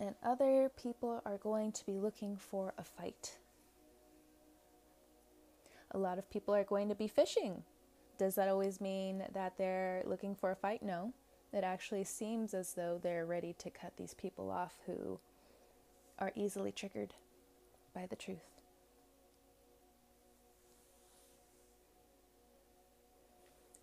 And 0.00 0.16
other 0.24 0.72
people 0.76 1.22
are 1.24 1.38
going 1.38 1.70
to 1.70 1.86
be 1.86 1.98
looking 2.00 2.36
for 2.36 2.74
a 2.76 2.82
fight. 2.82 3.38
A 5.94 5.98
lot 5.98 6.18
of 6.18 6.28
people 6.28 6.54
are 6.54 6.64
going 6.64 6.88
to 6.88 6.94
be 6.94 7.06
fishing. 7.06 7.62
Does 8.18 8.34
that 8.34 8.48
always 8.48 8.80
mean 8.80 9.24
that 9.32 9.56
they're 9.56 10.02
looking 10.04 10.34
for 10.34 10.50
a 10.50 10.56
fight? 10.56 10.82
No. 10.82 11.12
It 11.52 11.62
actually 11.62 12.04
seems 12.04 12.52
as 12.52 12.74
though 12.74 12.98
they're 13.00 13.26
ready 13.26 13.54
to 13.58 13.70
cut 13.70 13.96
these 13.96 14.12
people 14.12 14.50
off 14.50 14.74
who 14.86 15.20
are 16.18 16.32
easily 16.34 16.72
triggered 16.72 17.14
by 17.94 18.06
the 18.06 18.16
truth. 18.16 18.54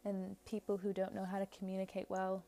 and 0.04 0.36
people 0.46 0.78
who 0.78 0.94
don't 0.94 1.14
know 1.14 1.26
how 1.26 1.40
to 1.40 1.46
communicate 1.46 2.10
well. 2.10 2.44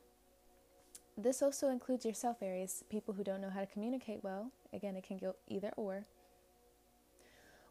This 1.16 1.42
also 1.42 1.68
includes 1.68 2.04
yourself, 2.04 2.38
Aries. 2.42 2.82
People 2.90 3.14
who 3.14 3.22
don't 3.22 3.40
know 3.40 3.50
how 3.50 3.60
to 3.60 3.66
communicate 3.66 4.24
well, 4.24 4.50
again, 4.72 4.96
it 4.96 5.04
can 5.04 5.18
go 5.18 5.36
either 5.46 5.70
or, 5.76 6.06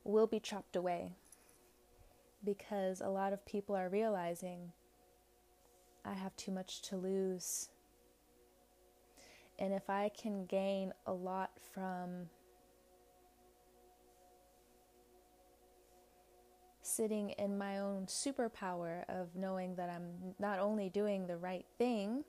will 0.05 0.27
be 0.27 0.39
chopped 0.39 0.75
away 0.75 1.11
because 2.43 3.01
a 3.01 3.09
lot 3.09 3.33
of 3.33 3.45
people 3.45 3.75
are 3.75 3.89
realizing 3.89 4.71
I 6.05 6.13
have 6.13 6.35
too 6.35 6.51
much 6.51 6.81
to 6.83 6.97
lose. 6.97 7.69
And 9.59 9.73
if 9.73 9.89
I 9.89 10.09
can 10.09 10.45
gain 10.45 10.93
a 11.05 11.13
lot 11.13 11.51
from 11.73 12.27
sitting 16.81 17.29
in 17.31 17.57
my 17.57 17.79
own 17.79 18.05
superpower 18.07 19.03
of 19.07 19.35
knowing 19.35 19.75
that 19.75 19.89
I'm 19.89 20.35
not 20.39 20.59
only 20.59 20.89
doing 20.89 21.27
the 21.27 21.37
right 21.37 21.65
thing, 21.77 22.25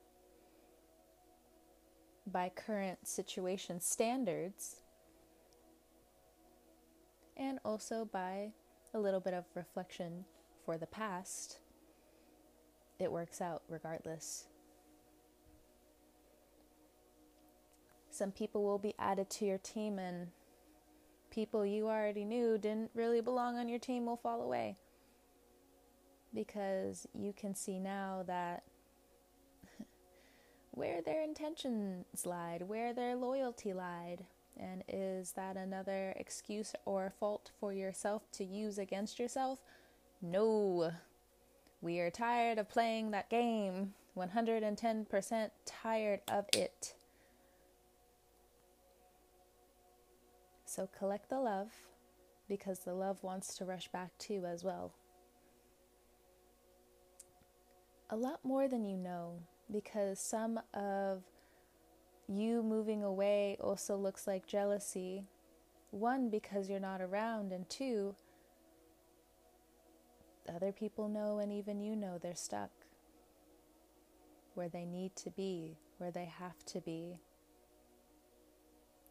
by 2.27 2.49
current 2.49 3.07
situation 3.07 3.81
standards 3.81 4.81
and 7.37 7.59
also 7.65 8.05
by 8.11 8.53
a 8.95 8.99
little 8.99 9.21
bit 9.21 9.35
of 9.35 9.45
reflection 9.55 10.25
for 10.65 10.79
the 10.79 10.87
past, 10.87 11.59
it 12.99 13.11
works 13.11 13.41
out 13.41 13.63
regardless. 13.69 14.47
Some 18.11 18.31
people 18.31 18.63
will 18.63 18.79
be 18.79 18.95
added 18.99 19.29
to 19.31 19.45
your 19.45 19.59
team, 19.59 19.99
and 19.99 20.29
people 21.31 21.67
you 21.67 21.89
already 21.89 22.25
knew 22.25 22.57
didn't 22.57 22.93
really 22.95 23.21
belong 23.21 23.59
on 23.59 23.69
your 23.69 23.81
team 23.81 24.07
will 24.07 24.17
fall 24.17 24.41
away 24.41 24.77
because 26.33 27.07
you 27.15 27.33
can 27.33 27.55
see 27.55 27.79
now 27.79 28.23
that 28.27 28.63
where 30.71 31.03
their 31.03 31.23
intentions 31.23 32.25
lied, 32.25 32.63
where 32.63 32.93
their 32.93 33.17
loyalty 33.17 33.73
lied. 33.73 34.25
And 34.59 34.85
is 34.89 35.33
that 35.33 35.57
another 35.57 36.15
excuse 36.17 36.75
or 36.85 37.13
fault 37.19 37.51
for 37.59 37.73
yourself 37.73 38.31
to 38.33 38.45
use 38.45 38.79
against 38.79 39.19
yourself? 39.19 39.61
No. 40.23 40.93
We 41.81 41.99
are 42.01 42.11
tired 42.11 42.59
of 42.59 42.69
playing 42.69 43.11
that 43.11 43.29
game. 43.29 43.95
110% 44.17 45.51
tired 45.67 46.21
of 46.29 46.47
it. 46.55 46.95
So 50.65 50.89
collect 50.99 51.31
the 51.31 51.41
love 51.41 51.71
because 52.49 52.81
the 52.81 52.95
love 52.95 53.23
wants 53.23 53.57
to 53.57 53.65
rush 53.65 53.89
back 53.89 54.17
too 54.19 54.45
as 54.47 54.65
well. 54.65 54.93
A 58.11 58.17
lot 58.17 58.45
more 58.45 58.69
than 58.69 58.85
you 58.85 58.97
know 58.97 59.41
because 59.71 60.21
some 60.21 60.61
of 60.73 61.23
you 62.29 62.63
moving 62.63 63.03
away 63.03 63.57
also 63.61 63.97
looks 63.97 64.27
like 64.27 64.47
jealousy. 64.47 65.25
One, 65.91 66.31
because 66.31 66.69
you're 66.69 66.81
not 66.81 67.01
around, 67.01 67.53
and 67.53 67.69
two, 67.69 68.17
other 70.53 70.73
people 70.73 71.09
know, 71.09 71.39
and 71.39 71.53
even 71.53 71.81
you 71.81 71.95
know 71.95 72.19
they're 72.19 72.35
stuck 72.35 72.71
where 74.55 74.69
they 74.69 74.85
need 74.85 75.17
to 75.17 75.31
be, 75.31 75.77
where 75.99 76.11
they 76.11 76.25
have 76.25 76.65
to 76.67 76.81
be. 76.81 77.19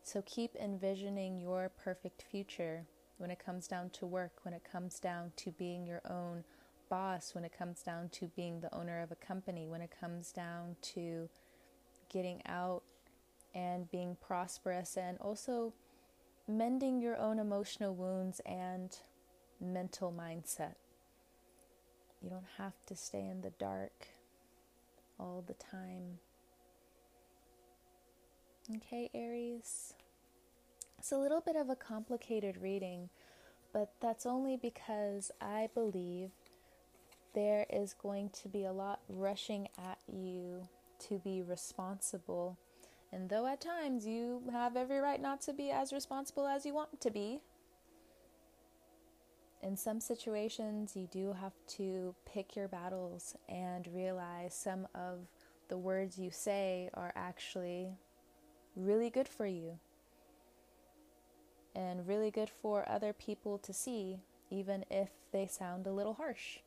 So 0.03 0.21
keep 0.25 0.55
envisioning 0.55 1.39
your 1.39 1.69
perfect 1.69 2.23
future 2.23 2.85
when 3.17 3.31
it 3.31 3.43
comes 3.43 3.67
down 3.67 3.89
to 3.91 4.05
work, 4.05 4.31
when 4.43 4.53
it 4.53 4.63
comes 4.69 4.99
down 4.99 5.31
to 5.37 5.51
being 5.51 5.85
your 5.85 6.01
own 6.09 6.43
boss, 6.89 7.33
when 7.33 7.45
it 7.45 7.57
comes 7.57 7.81
down 7.83 8.09
to 8.09 8.27
being 8.35 8.59
the 8.59 8.73
owner 8.75 9.01
of 9.01 9.11
a 9.11 9.15
company, 9.15 9.67
when 9.67 9.81
it 9.81 9.91
comes 9.97 10.31
down 10.31 10.75
to 10.81 11.29
getting 12.09 12.41
out 12.45 12.83
and 13.53 13.89
being 13.91 14.17
prosperous, 14.21 14.97
and 14.97 15.17
also 15.19 15.73
mending 16.47 17.01
your 17.01 17.17
own 17.17 17.39
emotional 17.39 17.93
wounds 17.95 18.41
and 18.45 18.97
mental 19.61 20.11
mindset. 20.11 20.75
You 22.21 22.29
don't 22.29 22.47
have 22.57 22.73
to 22.87 22.95
stay 22.95 23.27
in 23.27 23.41
the 23.41 23.51
dark 23.51 24.07
all 25.19 25.43
the 25.45 25.53
time. 25.53 26.19
Okay, 28.77 29.09
Aries. 29.13 29.93
It's 30.97 31.11
a 31.11 31.17
little 31.17 31.41
bit 31.41 31.57
of 31.57 31.69
a 31.69 31.75
complicated 31.75 32.57
reading, 32.61 33.09
but 33.73 33.91
that's 33.99 34.25
only 34.25 34.55
because 34.55 35.31
I 35.41 35.67
believe 35.73 36.31
there 37.35 37.65
is 37.69 37.93
going 37.93 38.29
to 38.41 38.47
be 38.47 38.63
a 38.63 38.71
lot 38.71 39.01
rushing 39.09 39.67
at 39.77 39.97
you 40.07 40.67
to 41.09 41.19
be 41.19 41.41
responsible. 41.41 42.57
And 43.13 43.29
though 43.29 43.45
at 43.45 43.61
times 43.61 44.07
you 44.07 44.41
have 44.51 44.75
every 44.75 44.97
right 44.97 45.21
not 45.21 45.39
to 45.41 45.53
be 45.53 45.69
as 45.69 45.93
responsible 45.93 46.47
as 46.47 46.65
you 46.65 46.73
want 46.73 46.99
to 46.99 47.11
be, 47.11 47.41
in 49.61 49.77
some 49.77 50.01
situations 50.01 50.95
you 50.95 51.07
do 51.11 51.33
have 51.39 51.53
to 51.67 52.15
pick 52.25 52.55
your 52.55 52.67
battles 52.67 53.35
and 53.47 53.87
realize 53.93 54.55
some 54.55 54.87
of 54.95 55.27
the 55.69 55.77
words 55.77 56.17
you 56.17 56.31
say 56.31 56.89
are 56.95 57.13
actually 57.15 57.99
really 58.75 59.11
good 59.11 59.27
for 59.27 59.45
you 59.45 59.77
and 61.75 62.07
really 62.07 62.31
good 62.31 62.49
for 62.49 62.87
other 62.89 63.13
people 63.13 63.59
to 63.59 63.71
see, 63.73 64.21
even 64.49 64.83
if 64.89 65.09
they 65.31 65.45
sound 65.45 65.85
a 65.85 65.91
little 65.91 66.15
harsh 66.15 66.57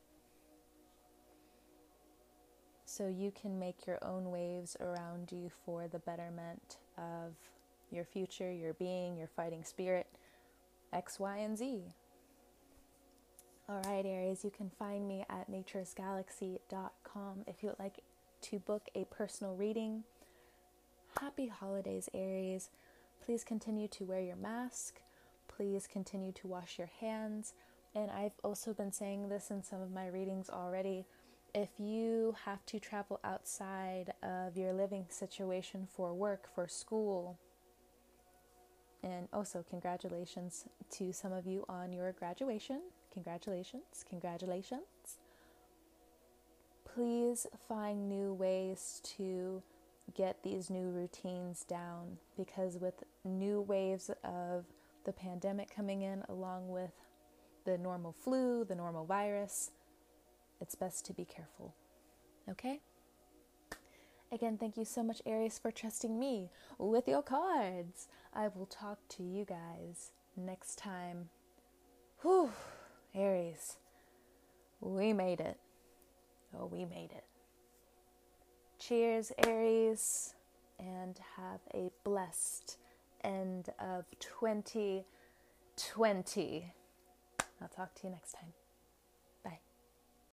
so 2.97 3.07
you 3.07 3.31
can 3.39 3.59
make 3.59 3.85
your 3.85 3.99
own 4.01 4.31
waves 4.31 4.75
around 4.79 5.31
you 5.31 5.51
for 5.65 5.87
the 5.87 5.99
betterment 5.99 6.77
of 6.97 7.35
your 7.91 8.03
future, 8.03 8.51
your 8.51 8.73
being, 8.73 9.15
your 9.15 9.27
fighting 9.27 9.63
spirit, 9.63 10.07
X, 10.91 11.19
Y, 11.19 11.37
and 11.37 11.57
Z. 11.57 11.83
All 13.69 13.81
right, 13.85 14.05
Aries, 14.05 14.43
you 14.43 14.49
can 14.49 14.71
find 14.79 15.07
me 15.07 15.25
at 15.29 15.51
naturesgalaxy.com 15.51 17.43
if 17.45 17.61
you 17.61 17.69
would 17.69 17.79
like 17.79 17.99
to 18.41 18.59
book 18.59 18.87
a 18.95 19.03
personal 19.05 19.55
reading. 19.55 20.03
Happy 21.19 21.47
holidays, 21.47 22.09
Aries. 22.13 22.69
Please 23.23 23.43
continue 23.43 23.87
to 23.89 24.05
wear 24.05 24.21
your 24.21 24.35
mask. 24.35 25.01
Please 25.47 25.85
continue 25.85 26.31
to 26.31 26.47
wash 26.47 26.79
your 26.79 26.89
hands. 26.99 27.53
And 27.93 28.09
I've 28.09 28.39
also 28.43 28.73
been 28.73 28.91
saying 28.91 29.29
this 29.29 29.51
in 29.51 29.63
some 29.63 29.81
of 29.81 29.91
my 29.91 30.07
readings 30.07 30.49
already 30.49 31.05
if 31.53 31.69
you 31.79 32.35
have 32.45 32.65
to 32.67 32.79
travel 32.79 33.19
outside 33.23 34.13
of 34.21 34.57
your 34.57 34.73
living 34.73 35.05
situation 35.09 35.87
for 35.91 36.13
work, 36.13 36.47
for 36.53 36.67
school, 36.67 37.39
and 39.03 39.27
also 39.31 39.63
congratulations 39.69 40.65
to 40.91 41.13
some 41.13 41.31
of 41.31 41.45
you 41.45 41.65
on 41.69 41.93
your 41.93 42.11
graduation. 42.13 42.81
Congratulations, 43.13 44.03
congratulations. 44.07 45.19
Please 46.85 47.47
find 47.67 48.09
new 48.09 48.33
ways 48.33 49.01
to 49.17 49.61
get 50.15 50.41
these 50.43 50.69
new 50.69 50.89
routines 50.89 51.63
down 51.63 52.17
because 52.35 52.77
with 52.77 53.03
new 53.23 53.61
waves 53.61 54.09
of 54.23 54.65
the 55.05 55.13
pandemic 55.13 55.73
coming 55.73 56.01
in, 56.01 56.23
along 56.29 56.69
with 56.69 56.91
the 57.65 57.77
normal 57.77 58.13
flu, 58.13 58.63
the 58.63 58.75
normal 58.75 59.05
virus, 59.05 59.71
it's 60.61 60.75
best 60.75 61.05
to 61.05 61.13
be 61.13 61.25
careful. 61.25 61.73
Okay? 62.49 62.79
Again, 64.31 64.57
thank 64.57 64.77
you 64.77 64.85
so 64.85 65.03
much, 65.03 65.21
Aries, 65.25 65.57
for 65.57 65.71
trusting 65.71 66.19
me 66.19 66.49
with 66.77 67.07
your 67.07 67.21
cards. 67.21 68.09
I 68.33 68.49
will 68.49 68.65
talk 68.65 68.99
to 69.09 69.23
you 69.23 69.45
guys 69.45 70.11
next 70.35 70.77
time. 70.77 71.29
Whew, 72.21 72.51
Aries, 73.15 73.77
we 74.81 75.13
made 75.13 75.39
it. 75.39 75.57
Oh, 76.57 76.65
we 76.65 76.83
made 76.83 77.11
it. 77.11 77.23
Cheers, 78.79 79.31
Aries, 79.45 80.33
and 80.79 81.19
have 81.37 81.59
a 81.73 81.89
blessed 82.03 82.77
end 83.23 83.69
of 83.79 84.05
2020. 84.19 86.73
I'll 87.61 87.69
talk 87.69 87.95
to 87.95 88.03
you 88.03 88.09
next 88.11 88.33
time. 88.33 88.53